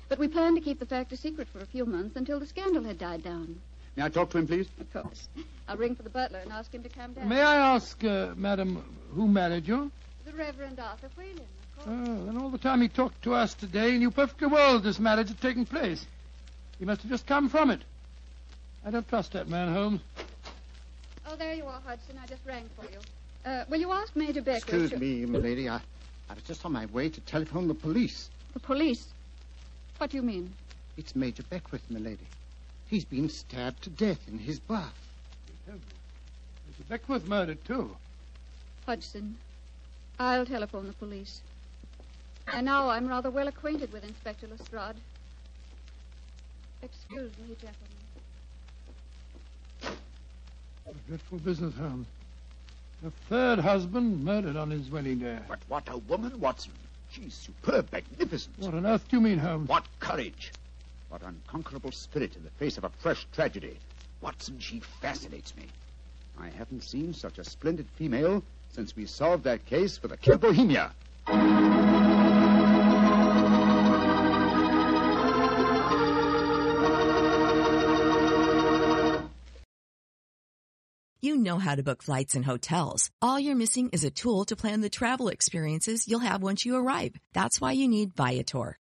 But 0.08 0.18
we 0.18 0.30
planned 0.30 0.56
to 0.56 0.62
keep 0.62 0.80
the 0.80 0.86
fact 0.86 1.12
a 1.12 1.18
secret 1.18 1.50
for 1.50 1.60
a 1.60 1.66
few 1.66 1.86
months 1.86 2.16
until 2.16 2.40
the 2.40 2.46
scandal 2.46 2.82
had 2.84 2.98
died 2.98 3.24
down. 3.24 3.60
May 3.98 4.04
I 4.06 4.10
talk 4.10 4.30
to 4.30 4.38
him, 4.38 4.48
please? 4.48 4.70
Of 4.80 4.92
course. 4.94 5.28
I'll 5.68 5.76
ring 5.76 5.96
for 5.96 6.04
the 6.04 6.10
butler 6.10 6.40
and 6.40 6.50
ask 6.52 6.74
him 6.74 6.82
to 6.84 6.90
come 6.90 7.12
down. 7.12 7.28
May 7.28 7.42
I 7.42 7.76
ask, 7.76 8.02
uh, 8.06 8.30
madam, 8.38 8.84
who 9.14 9.28
married 9.28 9.68
you? 9.68 9.92
The 10.32 10.38
Reverend 10.38 10.80
Arthur 10.80 11.10
Whalen, 11.18 11.40
of 11.40 11.86
course. 11.86 11.88
Oh, 11.90 12.30
and 12.30 12.38
all 12.38 12.50
the 12.50 12.58
time 12.58 12.82
he 12.82 12.88
talked 12.88 13.22
to 13.24 13.34
us 13.34 13.54
today, 13.54 13.92
he 13.92 13.98
knew 13.98 14.12
perfectly 14.12 14.48
well 14.48 14.80
this 14.80 14.98
marriage 14.98 15.28
had 15.28 15.42
taken 15.42 15.66
place. 15.66 16.06
He 16.80 16.86
must 16.86 17.02
have 17.02 17.12
just 17.12 17.26
come 17.26 17.50
from 17.50 17.70
it. 17.70 17.82
I 18.86 18.92
don't 18.92 19.08
trust 19.10 19.34
that 19.34 19.50
man, 19.50 19.74
Holmes. 19.74 20.00
Oh, 21.28 21.36
there 21.36 21.54
you 21.54 21.66
are, 21.66 21.82
Hudson. 21.86 22.18
I 22.22 22.28
just 22.28 22.46
rang 22.46 22.70
for 22.78 22.86
you. 22.86 23.00
Uh, 23.46 23.66
will 23.70 23.80
you 23.80 23.92
ask 23.92 24.16
Major 24.16 24.42
Beckwith? 24.42 24.84
Excuse 24.84 24.90
to- 24.92 24.98
me, 25.00 25.26
milady. 25.26 25.68
I, 25.68 25.82
I 26.30 26.34
was 26.34 26.44
just 26.44 26.66
on 26.66 26.72
my 26.72 26.86
way 26.88 27.10
to 27.10 27.22
telephone 27.22 27.68
the 27.68 27.74
police. 27.74 28.30
The 28.54 28.60
police? 28.62 29.08
What 29.98 30.12
do 30.12 30.18
you 30.18 30.24
mean? 30.24 30.54
It's 30.96 31.14
Major 31.14 31.44
Beckwith, 31.44 31.84
milady. 31.90 32.28
He's 32.88 33.06
been 33.06 33.28
stabbed 33.28 33.84
to 33.84 33.90
death 33.90 34.20
in 34.30 34.38
his 34.40 34.60
bath. 34.60 34.94
Mr. 35.70 36.88
Beckwith 36.88 37.28
murdered, 37.28 37.64
too. 37.66 37.96
Hudson, 38.86 39.36
I'll 40.20 40.46
telephone 40.46 40.88
the 40.88 40.94
police. 40.94 41.42
And 42.54 42.66
now 42.66 42.90
I'm 42.90 43.08
rather 43.08 43.30
well 43.30 43.48
acquainted 43.48 43.92
with 43.94 44.04
Inspector 44.04 44.46
Lestrade. 44.48 44.96
Excuse 46.82 47.32
me, 47.38 47.56
gentlemen. 47.56 48.02
A 50.88 50.94
dreadful 51.08 51.38
business, 51.40 51.76
Holmes. 51.76 52.08
A 53.06 53.12
third 53.30 53.60
husband 53.60 54.24
murdered 54.24 54.56
on 54.56 54.70
his 54.70 54.90
wedding 54.90 55.20
day. 55.20 55.40
But 55.48 55.60
what 55.68 55.90
a 55.90 55.98
woman, 55.98 56.40
Watson. 56.40 56.74
She's 57.12 57.34
superb, 57.34 57.92
magnificent. 57.92 58.58
What 58.60 58.74
on 58.74 58.86
earth 58.86 59.08
do 59.10 59.18
you 59.18 59.22
mean, 59.22 59.38
Holmes? 59.38 59.70
What 59.70 59.86
courage. 60.00 60.52
What 61.10 61.22
unconquerable 61.24 61.92
spirit 61.92 62.36
in 62.36 62.44
the 62.44 62.50
face 62.52 62.78
of 62.78 62.84
a 62.84 62.90
fresh 62.90 63.26
tragedy. 63.34 63.78
Watson, 64.22 64.60
she 64.60 64.82
fascinates 65.02 65.56
me. 65.56 65.66
I 66.40 66.50
haven't 66.50 66.84
seen 66.84 67.14
such 67.14 67.38
a 67.38 67.44
splendid 67.44 67.88
female 67.96 68.44
since 68.72 68.96
we 68.96 69.06
solved 69.06 69.44
that 69.44 69.66
case 69.66 69.98
for 69.98 70.08
the 70.08 70.18
of 70.32 70.42
Bohemia. 70.42 70.94
You 81.24 81.38
know 81.38 81.60
how 81.60 81.76
to 81.76 81.84
book 81.84 82.02
flights 82.02 82.36
and 82.36 82.44
hotels. 82.44 83.12
All 83.22 83.40
you're 83.40 83.56
missing 83.56 83.90
is 83.90 84.04
a 84.04 84.10
tool 84.10 84.44
to 84.46 84.56
plan 84.56 84.82
the 84.82 84.90
travel 84.90 85.28
experiences 85.28 86.08
you'll 86.08 86.20
have 86.20 86.42
once 86.42 86.66
you 86.66 86.76
arrive. 86.76 87.14
That's 87.34 87.62
why 87.62 87.74
you 87.74 87.88
need 87.88 88.16
Viator. 88.16 88.81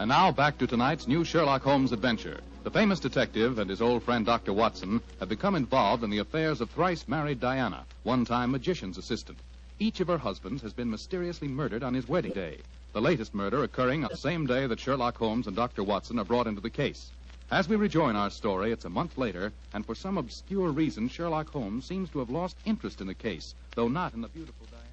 And 0.00 0.08
now 0.08 0.32
back 0.32 0.56
to 0.56 0.66
tonight's 0.66 1.06
new 1.06 1.24
Sherlock 1.24 1.60
Holmes 1.60 1.92
adventure. 1.92 2.40
The 2.62 2.70
famous 2.70 3.00
detective 3.00 3.58
and 3.58 3.68
his 3.68 3.82
old 3.82 4.02
friend 4.02 4.24
Dr. 4.24 4.54
Watson 4.54 5.02
have 5.18 5.28
become 5.28 5.54
involved 5.54 6.02
in 6.02 6.08
the 6.08 6.20
affairs 6.20 6.62
of 6.62 6.70
thrice 6.70 7.06
married 7.06 7.38
Diana, 7.38 7.84
one 8.02 8.24
time 8.24 8.50
magician's 8.50 8.96
assistant. 8.96 9.36
Each 9.78 10.00
of 10.00 10.08
her 10.08 10.16
husbands 10.16 10.62
has 10.62 10.72
been 10.72 10.90
mysteriously 10.90 11.48
murdered 11.48 11.82
on 11.82 11.92
his 11.92 12.08
wedding 12.08 12.32
day, 12.32 12.60
the 12.94 13.00
latest 13.02 13.34
murder 13.34 13.62
occurring 13.62 14.02
on 14.02 14.08
the 14.10 14.16
same 14.16 14.46
day 14.46 14.66
that 14.66 14.80
Sherlock 14.80 15.18
Holmes 15.18 15.46
and 15.46 15.54
Dr. 15.54 15.84
Watson 15.84 16.18
are 16.18 16.24
brought 16.24 16.46
into 16.46 16.62
the 16.62 16.70
case. 16.70 17.10
As 17.50 17.68
we 17.68 17.76
rejoin 17.76 18.16
our 18.16 18.30
story, 18.30 18.72
it's 18.72 18.86
a 18.86 18.88
month 18.88 19.18
later, 19.18 19.52
and 19.74 19.84
for 19.84 19.94
some 19.94 20.16
obscure 20.16 20.70
reason, 20.70 21.10
Sherlock 21.10 21.50
Holmes 21.50 21.84
seems 21.84 22.08
to 22.12 22.20
have 22.20 22.30
lost 22.30 22.56
interest 22.64 23.02
in 23.02 23.06
the 23.06 23.12
case, 23.12 23.54
though 23.74 23.88
not 23.88 24.14
in 24.14 24.22
the 24.22 24.28
beautiful 24.28 24.66
Diana. 24.70 24.86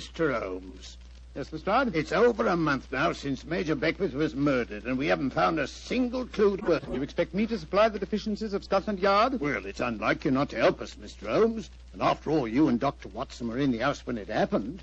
Mr. 0.00 0.40
Holmes. 0.40 0.96
Yes, 1.34 1.52
Lestrade? 1.52 1.94
It's 1.94 2.10
over 2.10 2.48
a 2.48 2.56
month 2.56 2.90
now 2.90 3.12
since 3.12 3.44
Major 3.44 3.76
Beckwith 3.76 4.14
was 4.14 4.34
murdered, 4.34 4.84
and 4.84 4.98
we 4.98 5.06
haven't 5.06 5.30
found 5.30 5.60
a 5.60 5.66
single 5.68 6.26
clue 6.26 6.56
to 6.56 6.72
it. 6.72 6.82
You 6.92 7.02
expect 7.02 7.34
me 7.34 7.46
to 7.46 7.56
supply 7.56 7.88
the 7.88 8.00
deficiencies 8.00 8.52
of 8.52 8.64
Scotland 8.64 8.98
Yard? 8.98 9.40
Well, 9.40 9.64
it's 9.64 9.78
unlike 9.78 10.24
you 10.24 10.32
not 10.32 10.48
to 10.50 10.56
help 10.56 10.80
us, 10.80 10.96
Mr. 10.96 11.28
Holmes. 11.28 11.70
And 11.92 12.02
after 12.02 12.32
all, 12.32 12.48
you 12.48 12.66
and 12.66 12.80
Dr. 12.80 13.08
Watson 13.10 13.46
were 13.46 13.58
in 13.58 13.70
the 13.70 13.78
house 13.78 14.04
when 14.04 14.18
it 14.18 14.26
happened. 14.26 14.82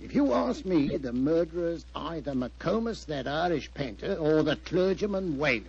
If 0.00 0.12
you 0.16 0.34
ask 0.34 0.64
me, 0.64 0.96
the 0.96 1.12
murderer's 1.12 1.86
either 1.94 2.32
McComas, 2.32 3.06
that 3.06 3.28
Irish 3.28 3.72
painter, 3.72 4.14
or 4.14 4.42
the 4.42 4.56
clergyman 4.56 5.38
Whalen. 5.38 5.68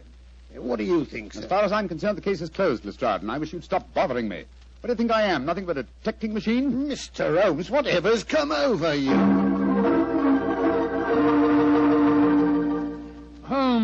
What 0.55 0.79
do 0.79 0.85
you 0.85 1.05
think, 1.05 1.33
sir? 1.33 1.41
As 1.41 1.45
far 1.45 1.63
as 1.63 1.71
I'm 1.71 1.87
concerned, 1.87 2.17
the 2.17 2.21
case 2.21 2.41
is 2.41 2.49
closed, 2.49 2.83
Lestrade, 2.83 3.21
and 3.21 3.31
I 3.31 3.37
wish 3.37 3.53
you'd 3.53 3.63
stop 3.63 3.93
bothering 3.93 4.27
me. 4.27 4.45
What 4.81 4.87
do 4.87 4.93
you 4.93 4.97
think 4.97 5.11
I 5.11 5.23
am? 5.23 5.45
Nothing 5.45 5.65
but 5.65 5.77
a 5.77 5.83
detecting 5.83 6.33
machine? 6.33 6.87
Mr. 6.87 7.39
Holmes, 7.39 7.69
whatever's 7.69 8.23
come 8.23 8.51
over 8.51 8.95
you? 8.95 9.44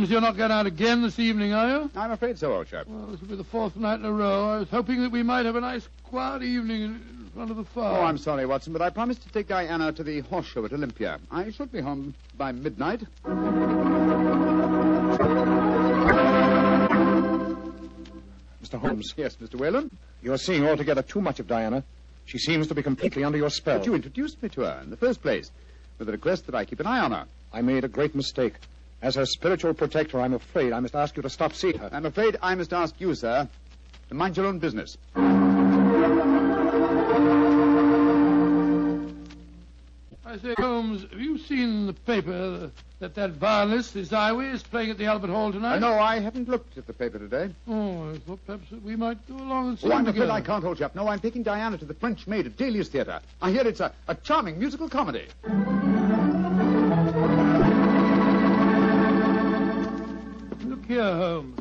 Holmes, 0.02 0.10
you're 0.10 0.20
not 0.20 0.36
going 0.36 0.50
out 0.50 0.66
again 0.66 1.04
this 1.04 1.20
evening, 1.20 1.54
are 1.54 1.70
you? 1.70 1.92
I'm 1.96 2.10
afraid 2.10 2.40
so, 2.40 2.52
old 2.52 2.66
chap. 2.66 2.88
Well, 2.88 3.06
this 3.06 3.22
will 3.22 3.28
be 3.28 3.36
the 3.36 3.44
fourth 3.44 3.76
night 3.76 4.00
in 4.00 4.06
a 4.06 4.12
row. 4.12 4.50
I 4.50 4.58
was 4.58 4.70
hoping 4.70 5.00
that 5.04 5.12
we 5.12 5.22
might 5.22 5.46
have 5.46 5.56
a 5.56 5.62
nice, 5.62 5.88
quiet 6.06 6.42
evening 6.42 6.82
in 6.82 6.90
in 7.22 7.30
front 7.36 7.52
of 7.52 7.58
the 7.58 7.64
fire. 7.64 8.00
Oh, 8.00 8.04
I'm 8.04 8.18
sorry, 8.18 8.48
Watson, 8.48 8.74
but 8.74 8.82
I 8.82 8.90
promised 8.90 9.22
to 9.22 9.30
take 9.30 9.48
Diana 9.48 9.92
to 9.92 10.02
the 10.04 10.22
horse 10.22 10.48
show 10.48 10.66
at 10.66 10.74
Olympia. 10.74 11.20
I 11.30 11.52
should 11.52 11.72
be 11.72 11.82
home 11.82 12.16
by 12.36 12.52
midnight. 12.52 13.04
Mr. 18.64 18.80
Holmes. 18.80 19.14
Yes, 19.16 19.36
Mr. 19.36 19.54
Whalen? 19.54 19.96
You're 20.24 20.40
seeing 20.40 20.68
altogether 20.68 21.04
too 21.04 21.22
much 21.22 21.40
of 21.40 21.46
Diana. 21.46 21.84
She 22.26 22.40
seems 22.40 22.68
to 22.70 22.74
be 22.74 22.82
completely 22.82 23.24
under 23.24 23.38
your 23.38 23.52
spell. 23.52 23.78
But 23.78 23.86
you 23.86 23.94
introduced 23.94 24.42
me 24.42 24.50
to 24.50 24.62
her 24.62 24.80
in 24.84 24.90
the 24.90 24.98
first 24.98 25.22
place 25.22 25.52
with 26.00 26.08
the 26.08 26.12
request 26.14 26.48
that 26.48 26.56
I 26.56 26.66
keep 26.66 26.80
an 26.80 26.88
eye 26.88 27.02
on 27.02 27.12
her. 27.12 27.26
I 27.54 27.62
made 27.62 27.84
a 27.84 27.88
great 27.88 28.16
mistake. 28.16 28.56
As 29.02 29.16
her 29.16 29.26
spiritual 29.26 29.74
protector, 29.74 30.20
I'm 30.20 30.34
afraid 30.34 30.74
I 30.74 30.80
must 30.80 30.96
ask 30.96 31.16
you 31.18 31.24
to 31.24 31.30
stop 31.30 31.54
seeing 31.54 31.78
her. 31.80 31.90
I'm 31.92 32.06
afraid 32.06 32.38
I 32.42 32.54
must 32.56 32.72
ask 32.72 32.94
you, 33.00 33.16
sir, 33.16 33.48
to 34.10 34.14
mind 34.16 34.38
your 34.38 34.46
own 34.46 34.60
business. 34.60 34.98
I 40.24 40.38
say, 40.38 40.54
Holmes, 40.58 41.02
have 41.10 41.20
you 41.20 41.38
seen 41.40 41.88
the 41.88 41.94
paper 41.94 42.72
that 43.00 43.16
that 43.16 43.32
violinist, 43.32 43.96
Ysaÿe, 43.96 44.54
is 44.54 44.64
playing 44.64 44.92
at 44.92 44.98
the 44.98 45.06
Albert 45.06 45.30
Hall 45.32 45.52
tonight? 45.52 45.78
Uh, 45.78 45.80
no, 45.80 45.94
I 46.00 46.20
haven't 46.20 46.48
looked 46.48 46.78
at 46.78 46.86
the 46.88 46.94
paper 46.94 47.18
today. 47.20 47.50
Oh, 47.68 48.12
I 48.14 48.18
thought 48.20 48.40
perhaps 48.46 48.72
we 48.84 48.96
might 48.96 49.18
go 49.28 49.36
along 49.36 49.70
and 49.70 49.80
see 49.80 49.88
Oh, 49.88 49.92
I'm 49.94 50.06
him 50.06 50.10
afraid. 50.16 50.30
I 50.30 50.40
can't 50.42 50.64
hold 50.64 50.80
you 50.80 50.86
up. 50.86 50.96
No, 50.96 51.08
I'm 51.08 51.20
taking 51.20 51.42
Diana 51.44 51.78
to 51.80 51.86
the 51.86 51.96
French 51.96 52.28
Maid 52.28 52.46
at 52.46 52.56
Daly's 52.56 52.88
Theatre. 52.88 53.20
I 53.42 53.52
hear 53.52 53.68
it's 53.68 53.80
a, 53.82 53.92
a 54.08 54.16
charming 54.16 54.60
musical 54.60 54.88
comedy. 54.88 55.26
Here, 60.92 61.04
Holmes. 61.04 61.58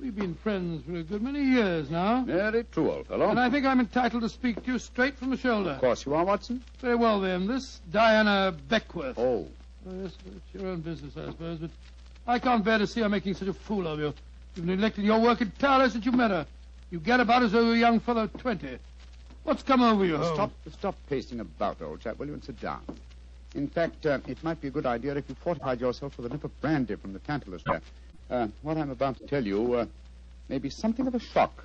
We've 0.00 0.14
been 0.14 0.36
friends 0.36 0.84
for 0.84 0.94
a 0.94 1.02
good 1.02 1.22
many 1.22 1.42
years 1.42 1.90
now. 1.90 2.22
Very 2.22 2.62
true, 2.62 2.92
old 2.92 3.08
fellow. 3.08 3.30
And 3.30 3.40
I 3.40 3.50
think 3.50 3.66
I'm 3.66 3.80
entitled 3.80 4.22
to 4.22 4.28
speak 4.28 4.64
to 4.64 4.74
you 4.74 4.78
straight 4.78 5.18
from 5.18 5.30
the 5.30 5.36
shoulder. 5.36 5.70
Of 5.70 5.80
course 5.80 6.06
you 6.06 6.14
are, 6.14 6.24
Watson. 6.24 6.62
Very 6.78 6.94
well, 6.94 7.20
then. 7.20 7.48
This 7.48 7.80
Diana 7.90 8.54
Beckwith. 8.68 9.18
Oh. 9.18 9.48
Oh, 9.88 10.02
yes, 10.04 10.12
it's 10.24 10.54
your 10.54 10.70
own 10.70 10.82
business, 10.82 11.16
I 11.16 11.26
suppose, 11.26 11.58
but 11.58 11.70
I 12.28 12.38
can't 12.38 12.64
bear 12.64 12.78
to 12.78 12.86
see 12.86 13.00
her 13.00 13.08
making 13.08 13.34
such 13.34 13.48
a 13.48 13.52
fool 13.52 13.88
of 13.88 13.98
you. 13.98 14.14
You've 14.54 14.66
neglected 14.66 15.04
your 15.04 15.18
work 15.18 15.40
entirely 15.40 15.90
since 15.90 16.06
you 16.06 16.12
met 16.12 16.30
her. 16.30 16.46
You 16.92 17.00
get 17.00 17.18
about 17.18 17.42
as 17.42 17.50
though 17.50 17.62
you 17.62 17.68
were 17.70 17.74
a 17.74 17.78
young 17.78 17.98
fellow 17.98 18.22
of 18.22 18.32
20. 18.34 18.78
What's 19.42 19.64
come 19.64 19.82
over 19.82 20.04
you, 20.04 20.16
Holmes? 20.16 20.34
Stop, 20.34 20.50
stop 20.78 20.94
pacing 21.10 21.40
about, 21.40 21.82
old 21.82 22.02
chap, 22.02 22.20
will 22.20 22.28
you, 22.28 22.34
and 22.34 22.44
sit 22.44 22.60
down. 22.60 22.82
In 23.56 23.66
fact, 23.66 24.06
uh, 24.06 24.20
it 24.28 24.44
might 24.44 24.60
be 24.60 24.68
a 24.68 24.70
good 24.70 24.86
idea 24.86 25.16
if 25.16 25.28
you 25.28 25.34
fortified 25.34 25.80
yourself 25.80 26.16
with 26.16 26.26
a 26.26 26.28
nip 26.28 26.44
of 26.44 26.60
brandy 26.60 26.94
from 26.94 27.12
the 27.14 27.18
Tantalus 27.18 27.62
there. 27.64 27.82
Uh, 28.30 28.48
what 28.62 28.76
I'm 28.76 28.90
about 28.90 29.16
to 29.18 29.26
tell 29.26 29.44
you 29.44 29.74
uh, 29.74 29.86
may 30.48 30.58
be 30.58 30.70
something 30.70 31.06
of 31.06 31.14
a 31.14 31.18
shock. 31.20 31.64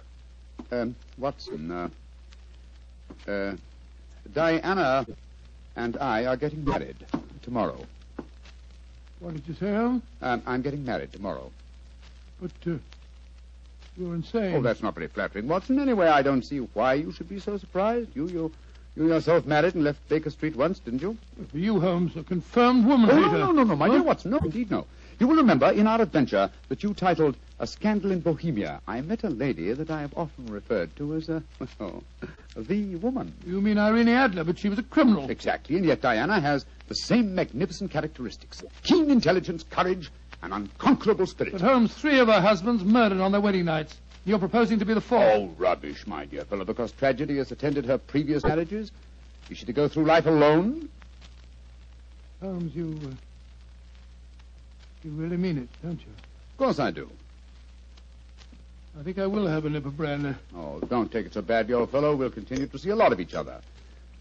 Um, 0.71 0.95
Watson, 1.17 1.71
uh, 1.71 1.89
uh, 3.29 3.53
Diana 4.33 5.05
and 5.75 5.97
I 5.97 6.25
are 6.25 6.37
getting 6.37 6.63
married 6.63 6.95
tomorrow. 7.41 7.83
What 9.19 9.33
did 9.33 9.47
you 9.47 9.53
say, 9.55 9.71
Holmes? 9.73 10.03
Um, 10.21 10.41
I'm 10.45 10.61
getting 10.61 10.85
married 10.85 11.11
tomorrow. 11.11 11.51
But 12.41 12.51
uh, 12.67 12.77
you're 13.97 14.15
insane. 14.15 14.55
Oh, 14.55 14.61
that's 14.61 14.81
not 14.81 14.95
very 14.95 15.07
flattering, 15.07 15.47
Watson. 15.47 15.79
Anyway, 15.79 16.07
I 16.07 16.21
don't 16.21 16.43
see 16.43 16.57
why 16.59 16.93
you 16.95 17.11
should 17.11 17.29
be 17.29 17.39
so 17.39 17.57
surprised. 17.57 18.09
You, 18.15 18.27
you, 18.27 18.51
You 18.95 19.07
yourself 19.07 19.45
married 19.45 19.75
and 19.75 19.83
left 19.83 20.07
Baker 20.09 20.29
Street 20.29 20.55
once, 20.55 20.79
didn't 20.79 21.01
you? 21.01 21.17
You, 21.53 21.79
Holmes, 21.79 22.15
a 22.15 22.23
confirmed 22.23 22.85
woman 22.85 23.09
Oh, 23.09 23.15
hater. 23.15 23.31
no, 23.37 23.45
no, 23.47 23.51
no, 23.51 23.63
no, 23.63 23.75
my 23.75 23.89
dear 23.89 24.03
Watson. 24.03 24.31
No, 24.31 24.37
indeed, 24.39 24.69
no. 24.71 24.85
You 25.23 25.29
will 25.29 25.37
remember 25.37 25.71
in 25.71 25.87
our 25.87 26.01
adventure 26.01 26.51
that 26.67 26.83
you 26.83 26.93
titled 26.93 27.37
A 27.57 27.65
Scandal 27.65 28.11
in 28.11 28.19
Bohemia, 28.19 28.81
I 28.85 28.99
met 28.99 29.23
a 29.23 29.29
lady 29.29 29.71
that 29.71 29.89
I 29.89 30.01
have 30.01 30.13
often 30.17 30.47
referred 30.47 30.93
to 30.97 31.15
as 31.15 31.29
a, 31.29 31.41
well, 31.79 32.03
the 32.57 32.97
woman. 32.97 33.33
You 33.47 33.61
mean 33.61 33.77
Irene 33.77 34.09
Adler, 34.09 34.43
but 34.43 34.59
she 34.59 34.67
was 34.67 34.79
a 34.79 34.83
criminal. 34.83 35.29
Exactly, 35.29 35.77
and 35.77 35.85
yet 35.85 36.01
Diana 36.01 36.41
has 36.41 36.65
the 36.89 36.95
same 36.95 37.33
magnificent 37.33 37.89
characteristics 37.89 38.65
keen 38.83 39.09
intelligence, 39.09 39.63
courage, 39.63 40.11
and 40.41 40.53
unconquerable 40.53 41.25
spirit. 41.25 41.53
But 41.53 41.61
Holmes, 41.61 41.93
three 41.93 42.19
of 42.19 42.27
her 42.27 42.41
husbands 42.41 42.83
murdered 42.83 43.21
on 43.21 43.31
their 43.31 43.39
wedding 43.39 43.63
nights. 43.63 43.95
You're 44.25 44.39
proposing 44.39 44.79
to 44.79 44.85
be 44.85 44.93
the 44.93 44.99
fourth. 44.99 45.23
Oh, 45.23 45.55
rubbish, 45.57 46.05
my 46.05 46.25
dear 46.25 46.43
fellow, 46.43 46.65
because 46.65 46.91
tragedy 46.91 47.37
has 47.37 47.49
attended 47.49 47.85
her 47.85 47.97
previous 47.97 48.43
marriages. 48.43 48.91
Is 49.49 49.57
she 49.59 49.65
to 49.67 49.71
go 49.71 49.87
through 49.87 50.03
life 50.03 50.25
alone? 50.25 50.89
Holmes, 52.41 52.75
you. 52.75 52.99
Uh, 53.05 53.15
you 55.03 55.11
really 55.11 55.37
mean 55.37 55.57
it, 55.57 55.67
don't 55.81 55.99
you? 55.99 56.11
Of 56.51 56.57
course 56.57 56.79
I 56.79 56.91
do. 56.91 57.09
I 58.99 59.03
think 59.03 59.17
I 59.17 59.25
will 59.25 59.47
have 59.47 59.65
a 59.65 59.69
nip 59.69 59.85
of 59.85 59.97
brandy. 59.97 60.35
Oh, 60.55 60.79
don't 60.79 61.11
take 61.11 61.25
it 61.25 61.33
so 61.33 61.41
badly, 61.41 61.73
old 61.73 61.89
fellow. 61.89 62.15
We'll 62.15 62.29
continue 62.29 62.67
to 62.67 62.77
see 62.77 62.89
a 62.89 62.95
lot 62.95 63.11
of 63.11 63.19
each 63.19 63.33
other. 63.33 63.59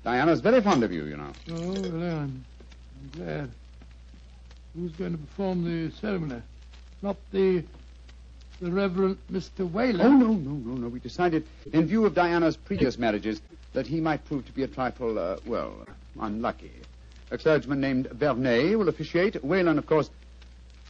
Diana's 0.02 0.40
very 0.40 0.60
fond 0.60 0.82
of 0.82 0.92
you, 0.92 1.04
you 1.04 1.16
know. 1.16 1.32
Oh, 1.50 1.72
well, 1.72 2.02
I'm, 2.02 2.44
I'm 2.44 3.10
glad. 3.14 3.50
Who's 4.74 4.92
going 4.92 5.12
to 5.12 5.18
perform 5.18 5.64
the 5.64 5.92
ceremony? 5.96 6.42
Not 7.02 7.16
the 7.32 7.64
the 8.60 8.70
Reverend 8.70 9.18
Mr. 9.30 9.68
Whalen. 9.68 10.00
Oh, 10.00 10.10
no, 10.10 10.28
no, 10.28 10.52
no, 10.52 10.74
no. 10.74 10.88
We 10.88 11.00
decided, 11.00 11.44
in 11.72 11.86
view 11.86 12.06
of 12.06 12.14
Diana's 12.14 12.56
previous 12.56 12.96
marriages, 12.96 13.42
that 13.72 13.88
he 13.88 14.00
might 14.00 14.24
prove 14.24 14.46
to 14.46 14.52
be 14.52 14.62
a 14.62 14.68
trifle, 14.68 15.18
uh, 15.18 15.36
well, 15.44 15.74
unlucky. 16.20 16.70
A 17.32 17.38
clergyman 17.38 17.80
named 17.80 18.06
Vernet 18.12 18.78
will 18.78 18.88
officiate. 18.88 19.42
Whalen, 19.42 19.78
of 19.78 19.86
course, 19.86 20.10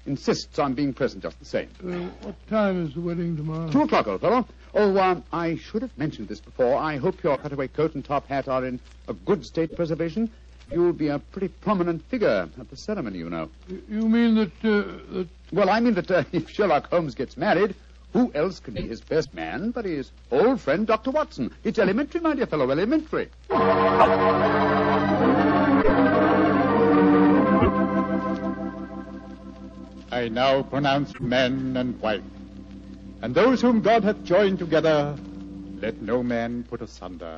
insists 0.07 0.59
on 0.59 0.75
being 0.75 0.93
present 0.93 1.23
just 1.23 1.39
the 1.39 1.45
same. 1.45 1.69
Uh, 1.85 2.27
what 2.27 2.49
time 2.49 2.87
is 2.87 2.95
the 2.95 3.01
wedding 3.01 3.37
tomorrow? 3.37 3.71
Two 3.71 3.83
o'clock, 3.83 4.07
old 4.07 4.21
fellow. 4.21 4.47
Oh, 4.75 4.99
um, 4.99 5.23
I 5.33 5.57
should 5.57 5.83
have 5.83 5.97
mentioned 5.99 6.29
this 6.29 6.41
before. 6.41 6.77
I 6.77 6.97
hope 6.97 7.23
your 7.23 7.37
cutaway 7.37 7.69
coat 7.69 7.95
and 7.95 8.05
top 8.05 8.27
hat 8.27 8.49
are 8.49 8.65
in 8.65 8.81
a 9.09 9.13
good 9.13 9.45
state 9.45 9.71
of 9.71 9.77
preservation. 9.77 10.31
You'll 10.71 10.95
be 10.95 11.09
a 11.09 11.19
pretty 11.19 11.49
prominent 11.49 12.03
figure 12.07 12.49
at 12.59 12.71
the 12.71 12.77
ceremony, 12.77 13.19
you 13.19 13.29
know. 13.29 13.51
You 13.69 14.09
mean 14.09 14.37
that, 14.37 14.53
uh, 14.65 14.85
that... 15.13 15.29
Well, 15.53 15.69
I 15.69 15.81
mean 15.81 15.95
that 15.95 16.11
uh, 16.11 16.25
if 16.33 16.49
Sherlock 16.49 16.89
Holmes 16.89 17.15
gets 17.15 17.37
married, 17.37 17.75
who 18.13 18.33
else 18.35 18.61
can 18.61 18.75
be 18.75 18.83
his 18.83 19.01
best 19.01 19.35
man 19.35 19.71
but 19.71 19.85
his 19.85 20.11
old 20.31 20.61
friend, 20.61 20.87
Dr. 20.87 21.11
Watson? 21.11 21.53
It's 21.65 21.79
elementary, 21.79 22.21
my 22.21 22.35
dear 22.35 22.47
fellow, 22.47 22.71
elementary. 22.71 23.29
I 30.23 30.29
now 30.29 30.63
pronounce 30.63 31.19
man 31.19 31.77
and 31.77 32.01
wife. 32.01 32.23
And 33.23 33.35
those 33.35 33.61
whom 33.61 33.81
God 33.81 34.05
hath 34.05 34.23
joined 34.23 34.61
together, 34.61 35.17
let 35.81 36.01
no 36.01 36.23
man 36.23 36.63
put 36.63 36.81
asunder. 36.81 37.35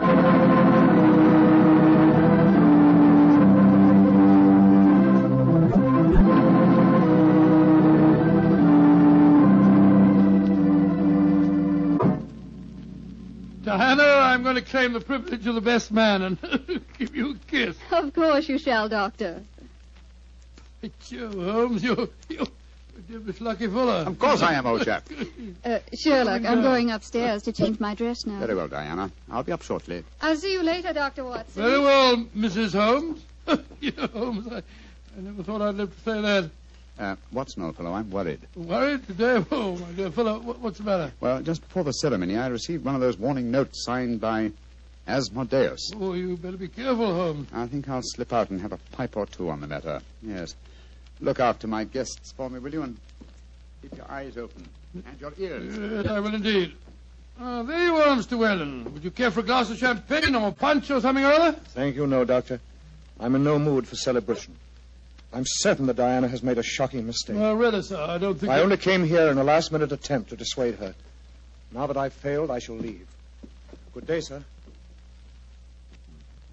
Diana, 13.63 14.03
I'm 14.03 14.43
going 14.43 14.57
to 14.57 14.61
claim 14.61 14.93
the 14.93 15.01
privilege 15.01 15.47
of 15.47 15.55
the 15.55 15.63
best 15.63 15.91
man 15.91 16.21
and 16.21 16.85
give 16.99 17.17
you 17.17 17.31
a 17.31 17.35
kiss. 17.51 17.79
Of 17.91 18.13
course 18.13 18.47
you 18.47 18.59
shall, 18.59 18.91
Doctor. 18.91 19.43
Joe 21.09 21.31
Holmes, 21.31 21.83
you're, 21.83 22.09
you're 22.29 22.47
a 23.09 23.13
devilish 23.13 23.41
lucky 23.41 23.67
fellow. 23.67 24.05
Of 24.05 24.19
course 24.19 24.43
I 24.43 24.55
am, 24.55 24.67
old 24.67 24.85
chap. 24.85 25.09
Uh, 25.65 25.79
Sherlock, 25.99 26.45
I'm 26.45 26.61
going 26.61 26.91
upstairs 26.91 27.43
to 27.45 27.53
change 27.53 27.81
my 27.81 27.95
dress 27.95 28.27
now. 28.27 28.39
Very 28.39 28.55
well, 28.55 28.69
Diana. 28.69 29.11
I'll 29.31 29.43
be 29.43 29.53
up 29.53 29.63
shortly. 29.63 30.05
I'll 30.21 30.37
see 30.37 30.53
you 30.53 30.63
later, 30.63 30.93
Dr. 30.93 31.25
Watson. 31.25 31.63
Very 31.63 31.79
well, 31.79 32.17
Mrs. 32.37 32.73
Holmes. 32.73 33.25
you 33.81 33.93
know, 33.93 34.07
Holmes, 34.09 34.47
I, 34.53 34.59
I 34.59 35.21
never 35.21 35.43
thought 35.43 35.63
I'd 35.63 35.77
live 35.77 35.95
to 35.95 36.01
say 36.03 36.21
that. 36.21 36.51
Uh, 36.99 37.17
Watson, 37.33 37.63
old 37.63 37.77
fellow, 37.77 37.95
I'm 37.95 38.11
worried. 38.11 38.41
Worried 38.55 39.07
today? 39.07 39.43
Oh, 39.51 39.77
my 39.77 39.93
dear 39.93 40.11
fellow, 40.11 40.39
what, 40.41 40.59
what's 40.61 40.79
the 40.79 40.85
matter? 40.85 41.13
Well, 41.21 41.41
just 41.41 41.63
before 41.63 41.85
the 41.85 41.93
ceremony, 41.93 42.37
I 42.37 42.49
received 42.49 42.85
one 42.85 42.95
of 42.95 43.01
those 43.01 43.17
warning 43.17 43.51
notes 43.51 43.85
signed 43.85 44.21
by 44.21 44.53
Asmodeus. 45.07 45.93
Oh, 45.99 46.13
you 46.13 46.37
better 46.37 46.59
be 46.59 46.69
careful, 46.69 47.15
Holmes. 47.15 47.49
I 47.55 47.67
think 47.67 47.89
I'll 47.89 48.03
slip 48.03 48.35
out 48.35 48.51
and 48.51 48.61
have 48.61 48.73
a 48.73 48.79
pipe 48.93 49.17
or 49.17 49.25
two 49.25 49.49
on 49.49 49.61
the 49.61 49.67
matter. 49.67 50.03
Yes. 50.23 50.55
Look 51.21 51.41
after 51.41 51.67
my 51.67 51.85
guests 51.85 52.33
for 52.33 52.51
me, 52.51 52.59
will 52.59 52.73
you? 52.73 52.83
And 52.83 52.97
keep 53.83 53.97
your 53.97 54.11
eyes 54.11 54.37
open 54.37 54.69
and 54.95 55.21
your 55.21 55.33
ears. 55.39 55.77
Yes, 56.05 56.07
I 56.07 56.21
will 56.21 56.35
indeed. 56.35 56.75
Ah, 57.41 57.63
there 57.63 57.85
you 57.87 57.97
are, 57.97 58.17
Mr. 58.17 58.39
Whalen. 58.39 58.93
Would 58.95 59.03
you 59.03 59.11
care 59.11 59.31
for 59.31 59.41
a 59.41 59.43
glass 59.43 59.71
of 59.71 59.79
champagne 59.79 60.35
or 60.35 60.49
a 60.49 60.53
punch 60.53 60.91
or 60.91 61.01
something 61.01 61.25
or 61.25 61.33
other? 61.33 61.53
Thank 61.53 61.97
you, 61.97 62.07
no, 62.07 62.25
Doctor. 62.25 62.61
I'm 63.19 63.35
in 63.35 63.43
no 63.45 63.59
mood 63.59 63.89
for 63.89 63.97
celebration. 63.97 64.55
I'm 65.33 65.45
certain 65.47 65.87
that 65.87 65.97
Diana 65.97 66.29
has 66.29 66.43
made 66.45 66.59
a 66.59 66.63
shocking 66.63 67.07
mistake. 67.07 67.37
Well, 67.37 67.57
really, 67.57 67.83
sir, 67.83 68.01
I 68.01 68.19
don't 68.19 68.39
think... 68.39 68.53
I 68.53 68.57
that- 68.59 68.63
only 68.63 68.77
came 68.77 69.05
here 69.05 69.29
in 69.31 69.39
a 69.39 69.45
last 69.45 69.73
minute 69.73 69.91
attempt 69.91 70.31
to 70.31 70.37
dissuade 70.37 70.77
her. 70.77 70.95
Now 71.73 71.89
that 71.89 71.97
I've 71.97 72.13
failed, 72.13 72.51
I 72.53 72.61
shall 72.61 72.77
leave. 72.77 73.07
Good 73.95 74.07
day, 74.07 74.21
sir. 74.21 74.43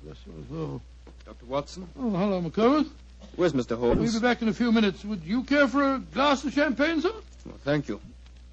Bless 0.03 0.17
your 0.25 0.35
soul. 0.49 0.81
Dr. 1.25 1.45
Watson? 1.45 1.87
Oh, 1.99 2.09
hello, 2.09 2.41
McComas. 2.41 2.89
Where's 3.35 3.53
Mr. 3.53 3.77
Holmes? 3.77 3.99
We'll 3.99 4.13
be 4.13 4.19
back 4.19 4.41
in 4.41 4.49
a 4.49 4.53
few 4.53 4.71
minutes. 4.71 5.05
Would 5.05 5.23
you 5.23 5.43
care 5.43 5.67
for 5.67 5.95
a 5.95 5.99
glass 5.99 6.43
of 6.43 6.53
champagne, 6.53 7.01
sir? 7.01 7.11
Well, 7.45 7.55
thank 7.63 7.87
you. 7.87 7.99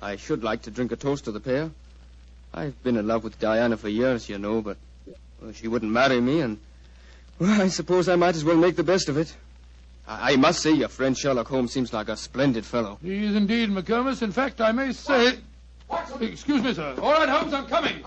I 0.01 0.17
should 0.17 0.45
like 0.45 0.63
to 0.63 0.71
drink 0.71 0.93
a 0.93 0.97
toast 0.97 1.25
to 1.25 1.33
the 1.33 1.41
pair. 1.41 1.71
I've 2.55 2.81
been 2.83 2.97
in 2.97 3.07
love 3.07 3.25
with 3.25 3.39
Diana 3.39 3.77
for 3.77 3.89
years, 3.89 4.29
you 4.29 4.39
know, 4.39 4.63
but 4.63 4.77
well, 5.43 5.53
she 5.53 5.69
wouldn't 5.69 5.93
marry 5.93 6.21
me, 6.21 6.41
and 6.41 6.59
well, 7.39 7.61
I 7.61 7.69
suppose 7.69 8.09
I 8.09 8.17
might 8.17 8.35
as 8.35 8.45
well 8.45 8.57
make 8.57 8.77
the 8.77 8.83
best 8.85 9.09
of 9.09 9.17
it. 9.17 9.35
I, 10.07 10.33
I 10.33 10.37
must 10.37 10.63
say, 10.63 10.73
your 10.73 10.89
friend 10.89 11.17
Sherlock 11.17 11.49
Holmes 11.49 11.73
seems 11.73 11.93
like 11.93 12.09
a 12.09 12.17
splendid 12.17 12.65
fellow. 12.65 12.99
He 13.03 13.25
is 13.25 13.37
indeed, 13.37 13.71
McComas. 13.71 14.23
In 14.23 14.33
fact, 14.33 14.61
I 14.61 14.73
may 14.73 14.93
say... 14.93 15.39
What? 15.89 16.21
Excuse 16.21 16.63
me, 16.63 16.75
sir. 16.75 16.95
All 17.01 17.13
right, 17.13 17.29
Holmes, 17.29 17.55
I'm 17.55 17.67
coming. 17.67 18.03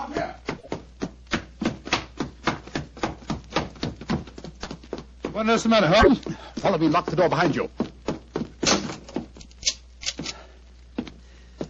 What 5.32 5.42
on 5.42 5.50
earth's 5.50 5.64
the 5.64 5.70
matter, 5.70 5.88
Holmes? 5.88 6.20
Follow 6.58 6.78
me, 6.78 6.90
lock 6.90 7.06
the 7.06 7.16
door 7.16 7.30
behind 7.30 7.56
you. 7.56 7.70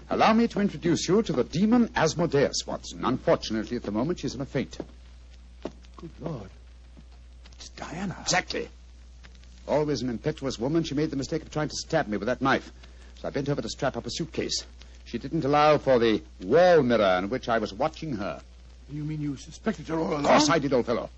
Allow 0.10 0.34
me 0.34 0.48
to 0.48 0.60
introduce 0.60 1.08
you 1.08 1.22
to 1.22 1.32
the 1.32 1.44
demon 1.44 1.90
Asmodeus, 1.96 2.66
Watson. 2.66 3.06
Unfortunately, 3.06 3.78
at 3.78 3.84
the 3.84 3.92
moment, 3.92 4.20
she's 4.20 4.34
in 4.34 4.42
a 4.42 4.46
faint. 4.46 4.80
Good 5.96 6.10
Lord. 6.20 6.50
It's 7.58 7.70
Diana. 7.70 8.18
Exactly. 8.22 8.68
Always 9.68 10.02
an 10.02 10.10
impetuous 10.10 10.58
woman, 10.58 10.84
she 10.84 10.96
made 10.96 11.12
the 11.12 11.16
mistake 11.16 11.44
of 11.44 11.52
trying 11.52 11.70
to 11.70 11.76
stab 11.76 12.08
me 12.08 12.18
with 12.18 12.26
that 12.26 12.42
knife. 12.42 12.72
So 13.22 13.28
I 13.28 13.32
bent 13.32 13.48
over 13.48 13.62
to 13.62 13.70
strap 13.70 13.96
up 13.96 14.08
a 14.08 14.10
suitcase. 14.10 14.66
She 15.06 15.20
didn't 15.20 15.46
allow 15.46 15.78
for 15.78 16.00
the 16.00 16.24
wall 16.44 16.82
mirror 16.82 17.20
in 17.20 17.30
which 17.30 17.48
I 17.48 17.60
was 17.60 17.74
watching 17.74 18.14
her. 18.18 18.42
You 18.92 19.04
mean 19.04 19.22
you 19.22 19.38
suspected 19.38 19.88
her 19.90 20.00
all 20.00 20.08
along? 20.08 20.26
Of 20.26 20.32
course 20.32 20.50
I 20.50 20.58
did, 20.58 20.74
old 20.74 20.88
fellow. 20.88 21.12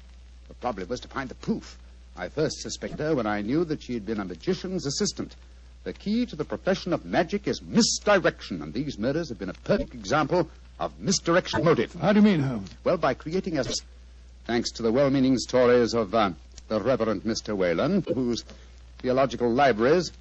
The 0.49 0.53
problem 0.56 0.89
was 0.89 0.99
to 0.99 1.08
find 1.08 1.29
the 1.29 1.36
proof. 1.36 1.77
I 2.15 2.30
first 2.30 2.62
suspected 2.62 2.99
her 2.99 3.15
when 3.15 3.26
I 3.26 3.41
knew 3.41 3.65
that 3.65 3.82
she 3.82 3.93
had 3.93 4.06
been 4.06 4.19
a 4.19 4.26
magician's 4.26 4.86
assistant. 4.86 5.36
The 5.84 5.93
key 5.93 6.26
to 6.28 6.36
the 6.36 6.45
profession 6.45 6.93
of 6.93 7.06
magic 7.06 7.47
is 7.47 7.62
misdirection, 7.62 8.62
and 8.62 8.73
these 8.73 8.97
murders 8.97 9.30
have 9.30 9.39
been 9.39 9.49
a 9.49 9.54
perfect 9.54 9.93
example 9.93 10.49
of 10.80 10.97
misdirection 10.99 11.63
motive. 11.63 11.93
How 11.95 12.13
do 12.13 12.19
you 12.19 12.26
mean, 12.26 12.41
Holmes? 12.41 12.69
Well, 12.84 12.97
by 12.97 13.13
creating 13.15 13.58
a... 13.58 13.65
Thanks 14.45 14.71
to 14.71 14.84
the 14.84 14.91
well-meaning 14.91 15.38
stories 15.38 15.93
of 15.93 16.13
uh, 16.13 16.32
the 16.67 16.80
Reverend 16.80 17.23
Mr. 17.23 17.56
Whalen, 17.56 18.06
whose 18.13 18.43
theological 18.99 19.52
libraries 19.52 20.12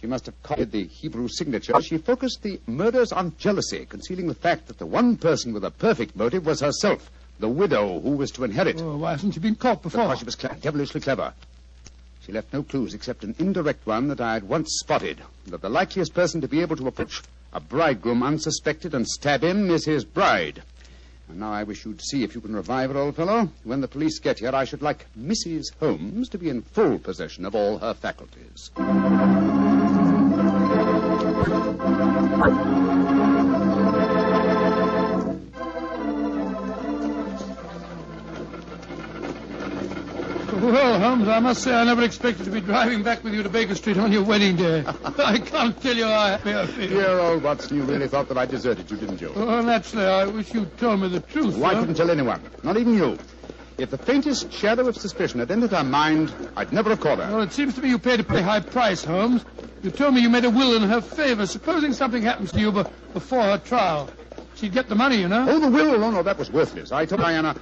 she 0.00 0.06
must 0.06 0.26
have 0.26 0.42
copied 0.42 0.72
the 0.72 0.86
Hebrew 0.86 1.26
signature, 1.28 1.80
she 1.80 1.98
focused 1.98 2.42
the 2.42 2.60
murders 2.66 3.12
on 3.12 3.34
jealousy, 3.38 3.86
concealing 3.86 4.28
the 4.28 4.34
fact 4.34 4.66
that 4.66 4.78
the 4.78 4.86
one 4.86 5.16
person 5.16 5.52
with 5.52 5.64
a 5.64 5.70
perfect 5.70 6.14
motive 6.14 6.44
was 6.44 6.60
herself, 6.60 7.10
the 7.38 7.48
widow 7.48 8.00
who 8.00 8.10
was 8.10 8.30
to 8.32 8.44
inherit. 8.44 8.80
Oh, 8.80 8.96
why 8.96 9.12
hasn't 9.12 9.34
she 9.34 9.40
been 9.40 9.54
caught 9.54 9.82
before? 9.82 10.04
Because 10.04 10.18
she 10.20 10.24
was 10.24 10.34
cle- 10.34 10.56
devilishly 10.60 11.00
clever. 11.00 11.32
She 12.24 12.32
left 12.32 12.52
no 12.52 12.62
clues 12.62 12.94
except 12.94 13.22
an 13.24 13.34
indirect 13.38 13.86
one 13.86 14.08
that 14.08 14.20
I 14.20 14.34
had 14.34 14.48
once 14.48 14.78
spotted. 14.80 15.22
That 15.46 15.62
the 15.62 15.68
likeliest 15.68 16.12
person 16.14 16.40
to 16.40 16.48
be 16.48 16.60
able 16.60 16.76
to 16.76 16.88
approach 16.88 17.22
a 17.52 17.60
bridegroom 17.60 18.22
unsuspected 18.22 18.94
and 18.94 19.06
stab 19.06 19.44
him 19.44 19.70
is 19.70 19.84
his 19.84 20.04
bride. 20.04 20.62
And 21.28 21.40
now 21.40 21.52
I 21.52 21.64
wish 21.64 21.84
you'd 21.84 22.02
see 22.02 22.22
if 22.22 22.34
you 22.34 22.40
can 22.40 22.54
revive 22.54 22.90
her, 22.90 22.98
old 22.98 23.16
fellow. 23.16 23.48
When 23.64 23.80
the 23.80 23.88
police 23.88 24.18
get 24.18 24.38
here, 24.38 24.54
I 24.54 24.64
should 24.64 24.82
like 24.82 25.06
Mrs. 25.18 25.72
Holmes 25.80 26.28
to 26.30 26.38
be 26.38 26.48
in 26.48 26.62
full 26.62 26.98
possession 26.98 27.44
of 27.44 27.54
all 27.54 27.78
her 27.78 27.94
faculties. 27.94 28.70
Well, 40.56 40.98
Holmes, 40.98 41.28
I 41.28 41.38
must 41.38 41.62
say 41.62 41.74
I 41.74 41.84
never 41.84 42.02
expected 42.02 42.44
to 42.44 42.50
be 42.50 42.62
driving 42.62 43.02
back 43.02 43.22
with 43.22 43.34
you 43.34 43.42
to 43.42 43.48
Baker 43.50 43.74
Street 43.74 43.98
on 43.98 44.10
your 44.10 44.24
wedding 44.24 44.56
day. 44.56 44.84
I 45.04 45.38
can't 45.38 45.78
tell 45.82 45.94
you 45.94 46.04
how 46.04 46.28
happy 46.28 46.54
I 46.54 46.66
feel. 46.66 46.88
Dear 46.88 47.18
old 47.18 47.42
oh, 47.42 47.46
Watson, 47.46 47.76
you 47.76 47.82
really 47.82 48.08
thought 48.08 48.28
that 48.28 48.38
I 48.38 48.46
deserted 48.46 48.90
you, 48.90 48.96
didn't 48.96 49.20
you? 49.20 49.32
Oh, 49.36 49.60
naturally, 49.60 50.06
I 50.06 50.24
wish 50.24 50.54
you'd 50.54 50.78
told 50.78 51.00
me 51.00 51.08
the 51.08 51.20
truth. 51.20 51.58
Well, 51.58 51.76
I 51.76 51.78
couldn't 51.78 51.96
tell 51.96 52.10
anyone, 52.10 52.40
not 52.62 52.78
even 52.78 52.94
you. 52.94 53.18
If 53.76 53.90
the 53.90 53.98
faintest 53.98 54.50
shadow 54.50 54.88
of 54.88 54.96
suspicion 54.96 55.40
had 55.40 55.50
entered 55.50 55.72
her 55.72 55.84
mind, 55.84 56.32
I'd 56.56 56.72
never 56.72 56.88
have 56.88 57.00
caught 57.00 57.18
her. 57.18 57.30
Well, 57.30 57.42
it 57.42 57.52
seems 57.52 57.74
to 57.74 57.82
me 57.82 57.90
you 57.90 57.98
paid 57.98 58.20
a 58.20 58.24
pretty 58.24 58.42
high 58.42 58.60
price, 58.60 59.04
Holmes. 59.04 59.44
You 59.82 59.90
told 59.90 60.14
me 60.14 60.22
you 60.22 60.30
made 60.30 60.46
a 60.46 60.50
will 60.50 60.74
in 60.74 60.88
her 60.88 61.02
favor. 61.02 61.44
Supposing 61.44 61.92
something 61.92 62.22
happens 62.22 62.50
to 62.52 62.60
you 62.60 62.72
before 63.12 63.42
her 63.42 63.58
trial, 63.58 64.08
she'd 64.54 64.72
get 64.72 64.88
the 64.88 64.94
money, 64.94 65.16
you 65.16 65.28
know. 65.28 65.44
Oh, 65.46 65.60
the 65.60 65.68
will? 65.68 66.02
Oh, 66.02 66.10
no, 66.10 66.22
that 66.22 66.38
was 66.38 66.50
worthless. 66.50 66.92
I 66.92 67.04
told 67.04 67.20
Diana 67.20 67.54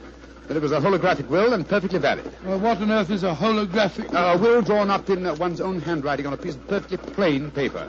that 0.49 0.57
it 0.57 0.63
was 0.63 0.73
a 0.73 0.81
holographic 0.81 1.29
will 1.29 1.55
and 1.55 1.67
perfectly 1.67 1.99
valid. 1.99 2.25
Well, 2.45 2.59
what 2.59 2.81
on 2.81 2.91
earth 2.91 3.11
is 3.11 3.25
a 3.25 3.35
holographic? 3.35 4.13
A 4.13 4.39
will 4.39 4.63
drawn 4.63 4.91
up 4.91 5.09
in 5.11 5.25
uh, 5.27 5.35
one's 5.35 5.61
own 5.61 5.81
handwriting 5.81 6.27
on 6.27 6.33
a 6.33 6.37
piece 6.37 6.55
of 6.55 6.69
perfectly 6.69 6.99
plain 6.99 7.51
paper. 7.51 7.89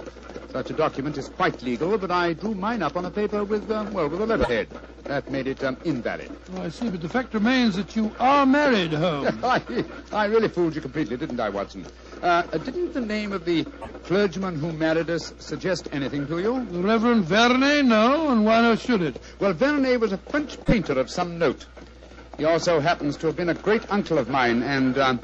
Such 0.52 0.70
a 0.70 0.74
document 0.74 1.18
is 1.18 1.28
quite 1.28 1.62
legal, 1.64 1.98
but 1.98 2.12
I 2.12 2.34
drew 2.34 2.56
mine 2.56 2.82
up 2.82 2.96
on 2.96 3.04
a 3.06 3.12
paper 3.12 3.44
with, 3.44 3.70
uh, 3.70 3.86
well, 3.92 4.08
with 4.08 4.22
a 4.22 4.26
letterhead. 4.26 4.70
That 5.04 5.30
made 5.30 5.48
it 5.48 5.64
um, 5.64 5.78
invalid. 5.84 6.32
Oh, 6.56 6.64
I 6.64 6.70
see, 6.70 6.90
but 6.90 7.02
the 7.02 7.10
fact 7.10 7.34
remains 7.34 7.76
that 7.76 7.96
you 7.96 8.12
are 8.20 8.46
married, 8.46 8.94
Holmes. 8.94 9.38
I, 9.44 9.62
I 10.12 10.26
really 10.26 10.48
fooled 10.48 10.74
you 10.74 10.82
completely, 10.82 11.18
didn't 11.18 11.40
I, 11.40 11.50
Watson? 11.50 11.86
Uh, 12.24 12.42
didn't 12.44 12.94
the 12.94 13.02
name 13.02 13.34
of 13.34 13.46
the 13.46 13.66
clergyman 14.06 14.56
who 14.56 14.72
married 14.72 15.10
us 15.10 15.34
suggest 15.40 15.90
anything 15.92 16.26
to 16.28 16.40
you? 16.40 16.66
The 16.72 16.82
Reverend 16.82 17.26
Vernet? 17.26 17.86
No, 17.86 18.30
and 18.30 18.46
why 18.46 18.62
not 18.62 18.80
should 18.80 19.02
it? 19.02 19.22
Well, 19.40 19.54
Vernet 19.54 20.00
was 20.00 20.12
a 20.12 20.18
French 20.18 20.64
painter 20.66 20.98
of 20.98 21.10
some 21.10 21.38
note. 21.38 21.66
He 22.38 22.46
also 22.46 22.80
happens 22.80 23.18
to 23.18 23.28
have 23.28 23.36
been 23.38 23.50
a 23.50 23.54
great 23.54 23.84
uncle 23.90 24.18
of 24.18 24.30
mine 24.30 24.62
and 24.62 24.98
um, 24.98 25.20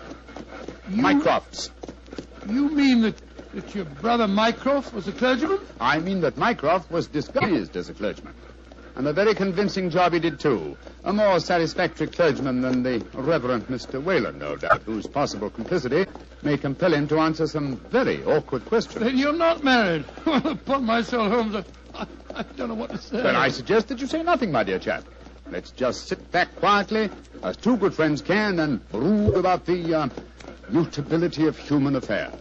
Mycroft's. 0.88 1.70
You 2.48 2.70
mean 2.70 3.02
that, 3.02 3.16
that 3.54 3.76
your 3.76 3.86
brother 3.86 4.28
Mycroft 4.28 4.94
was 4.94 5.08
a 5.08 5.12
clergyman? 5.12 5.60
I 5.80 6.00
mean 6.00 6.22
that 6.22 6.38
Mycroft 6.38 6.90
was 6.90 7.08
disguised 7.08 7.76
as 7.76 7.90
a 7.90 7.94
clergyman. 7.94 8.34
And 8.96 9.08
a 9.08 9.14
very 9.14 9.34
convincing 9.36 9.90
job 9.90 10.14
he 10.14 10.20
did, 10.20 10.40
too. 10.40 10.78
A 11.04 11.12
more 11.12 11.40
satisfactory 11.40 12.08
clergyman 12.08 12.62
than 12.62 12.84
the 12.84 13.04
Reverend 13.14 13.68
Mr. 13.68 14.02
Whalen, 14.02 14.38
no 14.38 14.56
doubt, 14.56 14.84
whose 14.84 15.08
possible 15.08 15.50
complicity 15.50 16.06
may 16.44 16.58
compel 16.58 16.94
him 16.94 17.08
to 17.08 17.20
answer 17.20 17.48
some 17.48 17.78
very 17.90 18.24
awkward 18.24 18.66
questions. 18.66 19.04
Then 19.04 19.18
you're 19.18 19.34
not 19.34 19.64
married. 19.64 20.06
Well, 20.26 20.48
upon 20.48 20.86
my 20.86 21.02
soul, 21.02 21.30
Holmes, 21.30 21.56
I, 21.94 22.08
I 22.36 22.44
don't 22.56 22.70
know 22.70 22.76
what 22.76 22.92
to 22.92 22.98
say. 22.98 23.22
Then 23.22 23.36
I 23.36 23.50
suggest 23.50 23.88
that 23.90 24.00
you 24.00 24.08
say 24.08 24.24
nothing, 24.24 24.52
my 24.52 24.64
dear 24.64 24.80
chap. 24.80 25.04
Let's 25.52 25.72
just 25.72 26.08
sit 26.08 26.32
back 26.32 26.56
quietly, 26.56 27.10
as 27.44 27.58
two 27.58 27.76
good 27.76 27.94
friends 27.94 28.22
can, 28.22 28.60
and 28.60 28.90
brood 28.90 29.36
about 29.36 29.66
the 29.66 29.94
uh, 29.94 30.08
mutability 30.70 31.46
of 31.48 31.58
human 31.58 31.98
affairs. 31.98 32.32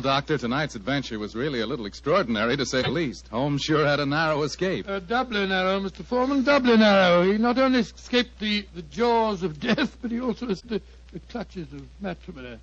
Well, 0.00 0.14
Doctor, 0.14 0.38
tonight's 0.38 0.76
adventure 0.76 1.18
was 1.18 1.36
really 1.36 1.60
a 1.60 1.66
little 1.66 1.84
extraordinary, 1.84 2.56
to 2.56 2.64
say 2.64 2.80
the 2.80 2.88
least. 2.88 3.28
Holmes 3.28 3.60
sure 3.60 3.84
had 3.84 4.00
a 4.00 4.06
narrow 4.06 4.44
escape. 4.44 4.88
Uh, 4.88 4.98
doubly 4.98 5.46
narrow, 5.46 5.78
Mr. 5.78 6.02
Foreman, 6.02 6.42
doubly 6.42 6.78
narrow. 6.78 7.30
He 7.30 7.36
not 7.36 7.58
only 7.58 7.80
escaped 7.80 8.40
the, 8.40 8.64
the 8.74 8.80
jaws 8.80 9.42
of 9.42 9.60
death, 9.68 9.94
but 10.00 10.10
he 10.10 10.18
also 10.18 10.48
escaped 10.48 10.86
the, 11.12 11.18
the 11.18 11.20
clutches 11.28 11.70
of 11.74 11.82
matrimony. 12.00 12.56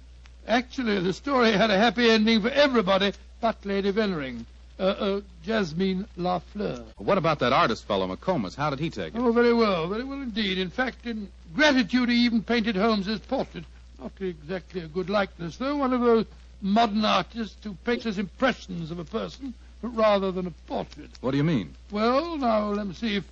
Actually, 0.47 0.99
the 0.99 1.13
story 1.13 1.51
had 1.51 1.69
a 1.69 1.77
happy 1.77 2.09
ending 2.09 2.41
for 2.41 2.49
everybody 2.49 3.13
but 3.39 3.63
Lady 3.67 3.91
Vennering, 3.91 4.43
uh, 4.79 4.83
uh, 4.83 5.21
Jasmine 5.45 6.07
Lafleur. 6.17 6.85
What 6.97 7.19
about 7.19 7.37
that 7.37 7.53
artist 7.53 7.85
fellow, 7.85 8.07
McComas? 8.07 8.55
How 8.55 8.71
did 8.71 8.79
he 8.79 8.89
take 8.89 9.13
it? 9.13 9.19
Oh, 9.19 9.31
very 9.31 9.53
well, 9.53 9.87
very 9.87 10.05
well 10.05 10.23
indeed. 10.23 10.57
In 10.57 10.71
fact, 10.71 11.05
in 11.05 11.29
gratitude, 11.53 12.09
he 12.09 12.25
even 12.25 12.41
painted 12.41 12.75
Holmes's 12.75 13.19
portrait. 13.19 13.65
Not 14.01 14.13
exactly 14.19 14.81
a 14.81 14.87
good 14.87 15.11
likeness, 15.11 15.57
though. 15.57 15.75
One 15.75 15.93
of 15.93 16.01
those 16.01 16.25
modern 16.61 17.05
artists 17.05 17.57
who 17.63 17.73
paints 17.85 18.05
as 18.05 18.17
impressions 18.17 18.91
of 18.91 18.99
a 18.99 19.05
person, 19.05 19.53
rather 19.81 20.31
than 20.31 20.47
a 20.47 20.51
portrait. 20.67 21.11
What 21.21 21.31
do 21.31 21.37
you 21.37 21.43
mean? 21.43 21.75
Well, 21.91 22.37
now, 22.37 22.69
let 22.69 22.87
me 22.87 22.93
see. 22.93 23.17
If 23.17 23.25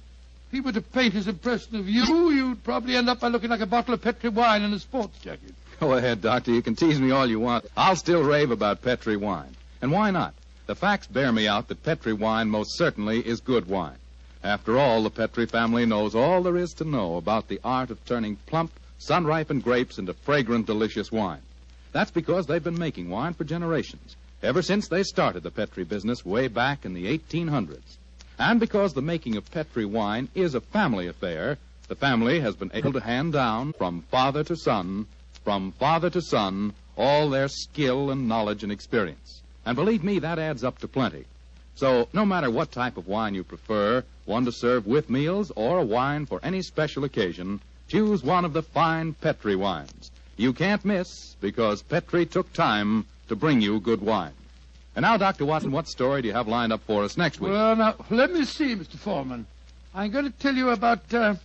he 0.52 0.62
were 0.62 0.72
to 0.72 0.82
paint 0.82 1.14
his 1.14 1.28
impression 1.28 1.76
of 1.76 1.90
you, 1.90 2.30
you'd 2.30 2.64
probably 2.64 2.96
end 2.96 3.10
up 3.10 3.20
by 3.20 3.28
looking 3.30 3.50
like 3.50 3.62
a 3.62 3.66
bottle 3.66 3.94
of 3.94 4.02
Petri 4.02 4.30
wine 4.30 4.62
in 4.62 4.74
a 4.74 4.80
sports 4.80 5.18
jacket. 5.20 5.54
Go 5.80 5.94
ahead, 5.94 6.22
Doctor. 6.22 6.52
You 6.52 6.62
can 6.62 6.76
tease 6.76 7.00
me 7.00 7.12
all 7.12 7.30
you 7.30 7.40
want. 7.40 7.66
I'll 7.76 7.96
still 7.96 8.24
rave 8.24 8.52
about 8.52 8.82
Petri 8.82 9.18
wine. 9.18 9.56
And 9.82 9.92
why 9.92 10.12
not? 10.12 10.34
The 10.68 10.76
facts 10.76 11.08
bear 11.08 11.32
me 11.32 11.48
out 11.48 11.68
that 11.68 11.84
Petri 11.84 12.14
wine 12.14 12.50
most 12.50 12.78
certainly 12.78 13.20
is 13.20 13.42
good 13.42 13.68
wine. 13.68 13.98
After 14.44 14.78
all, 14.78 15.04
the 15.04 15.10
Petri 15.10 15.48
family 15.48 15.86
knows 15.86 16.16
all 16.16 16.44
there 16.44 16.58
is 16.58 16.74
to 16.76 16.84
know 16.84 17.18
about 17.18 17.48
the 17.48 17.60
art 17.64 17.90
of 17.90 18.04
turning 18.06 18.38
plump, 18.46 18.72
sun-ripened 19.00 19.64
grapes 19.64 19.98
into 19.98 20.14
fragrant, 20.14 20.68
delicious 20.68 21.12
wine. 21.12 21.42
That's 21.96 22.12
because 22.12 22.46
they've 22.46 22.62
been 22.62 22.78
making 22.78 23.10
wine 23.10 23.36
for 23.36 23.46
generations, 23.46 24.18
ever 24.44 24.62
since 24.62 24.90
they 24.90 25.02
started 25.02 25.44
the 25.44 25.50
Petri 25.50 25.86
business 25.86 26.26
way 26.26 26.50
back 26.50 26.84
in 26.84 26.94
the 26.94 27.06
1800s. 27.06 27.96
And 28.38 28.60
because 28.60 28.94
the 28.94 29.02
making 29.02 29.38
of 29.38 29.50
Petri 29.50 29.86
wine 29.86 30.28
is 30.36 30.56
a 30.56 30.60
family 30.60 31.08
affair, 31.08 31.58
the 31.88 31.96
family 31.96 32.42
has 32.42 32.58
been 32.58 32.72
able 32.74 32.92
to 32.92 33.00
hand 33.00 33.32
down 33.32 33.72
from 33.72 34.02
father 34.12 34.44
to 34.44 34.58
son, 34.58 35.08
from 35.46 35.72
father 35.72 36.10
to 36.10 36.22
son, 36.22 36.74
all 36.98 37.30
their 37.30 37.48
skill 37.48 38.12
and 38.12 38.28
knowledge 38.28 38.62
and 38.62 38.74
experience. 38.74 39.42
And 39.66 39.78
believe 39.78 40.04
me, 40.04 40.20
that 40.20 40.38
adds 40.38 40.66
up 40.66 40.80
to 40.80 40.90
plenty. 40.90 41.24
So, 41.76 42.10
no 42.12 42.26
matter 42.26 42.52
what 42.52 42.74
type 42.74 42.98
of 42.98 43.08
wine 43.08 43.36
you 43.36 43.46
prefer, 43.46 44.04
one 44.26 44.44
to 44.44 44.52
serve 44.52 44.86
with 44.86 45.10
meals 45.10 45.50
or 45.56 45.80
a 45.80 45.86
wine 45.86 46.26
for 46.26 46.42
any 46.44 46.62
special 46.62 47.06
occasion, 47.06 47.62
choose 47.88 48.22
one 48.22 48.44
of 48.44 48.52
the 48.52 48.64
fine 48.64 49.14
Petri 49.14 49.56
wines. 49.56 50.12
You 50.38 50.54
can't 50.54 50.84
miss 50.84 51.36
because 51.40 51.82
Petri 51.82 52.26
took 52.26 52.52
time 52.54 53.06
to 53.30 53.36
bring 53.36 53.62
you 53.62 53.80
good 53.80 54.02
wine. 54.02 54.34
And 54.96 55.04
now, 55.04 55.18
Dr. 55.18 55.46
Watson, 55.46 55.72
what 55.72 55.88
story 55.88 56.22
do 56.22 56.28
you 56.30 56.34
have 56.34 56.48
lined 56.48 56.72
up 56.72 56.82
for 56.86 57.04
us 57.04 57.18
next 57.18 57.40
week? 57.40 57.52
Well, 57.52 57.76
now, 57.76 57.96
let 58.10 58.32
me 58.32 58.46
see, 58.46 58.76
Mr. 58.76 58.98
Foreman. 58.98 59.46
I'm 59.94 60.12
going 60.12 60.26
to 60.26 60.32
tell 60.40 60.56
you 60.56 60.70
about, 60.70 61.14
uh, 61.14 61.36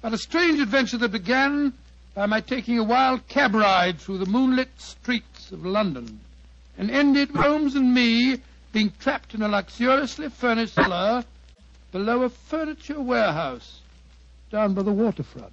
about 0.00 0.14
a 0.14 0.18
strange 0.18 0.60
adventure 0.60 0.98
that 0.98 1.10
began 1.10 1.72
by 2.14 2.26
my 2.26 2.40
taking 2.40 2.78
a 2.78 2.84
wild 2.84 3.26
cab 3.28 3.54
ride 3.54 3.98
through 3.98 4.18
the 4.18 4.26
moonlit 4.26 4.68
streets 4.76 5.50
of 5.52 5.64
London 5.64 6.20
and 6.78 6.90
ended 6.90 7.32
with 7.32 7.40
Holmes 7.40 7.74
and 7.74 7.94
me 7.94 8.40
being 8.72 8.92
trapped 8.98 9.34
in 9.34 9.42
a 9.42 9.48
luxuriously 9.48 10.28
furnished 10.28 10.74
cellar 10.74 11.24
below 11.90 12.22
a 12.22 12.28
furniture 12.28 13.00
warehouse 13.00 13.80
down 14.50 14.74
by 14.74 14.82
the 14.82 14.92
waterfront. 14.92 15.52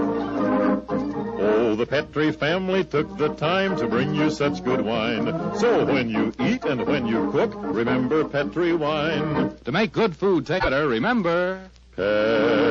Oh, 1.71 1.75
the 1.75 1.85
Petri 1.85 2.33
family 2.33 2.83
took 2.83 3.17
the 3.17 3.29
time 3.29 3.77
to 3.77 3.87
bring 3.87 4.13
you 4.13 4.29
such 4.29 4.61
good 4.61 4.81
wine. 4.81 5.25
So 5.55 5.85
when 5.85 6.09
you 6.09 6.33
eat 6.37 6.65
and 6.65 6.85
when 6.85 7.07
you 7.07 7.31
cook, 7.31 7.53
remember 7.55 8.25
Petri 8.25 8.73
wine. 8.73 9.55
To 9.63 9.71
make 9.71 9.93
good 9.93 10.13
food 10.13 10.45
taste 10.45 10.63
better, 10.63 10.85
remember. 10.89 11.61
Pet, 11.95 12.70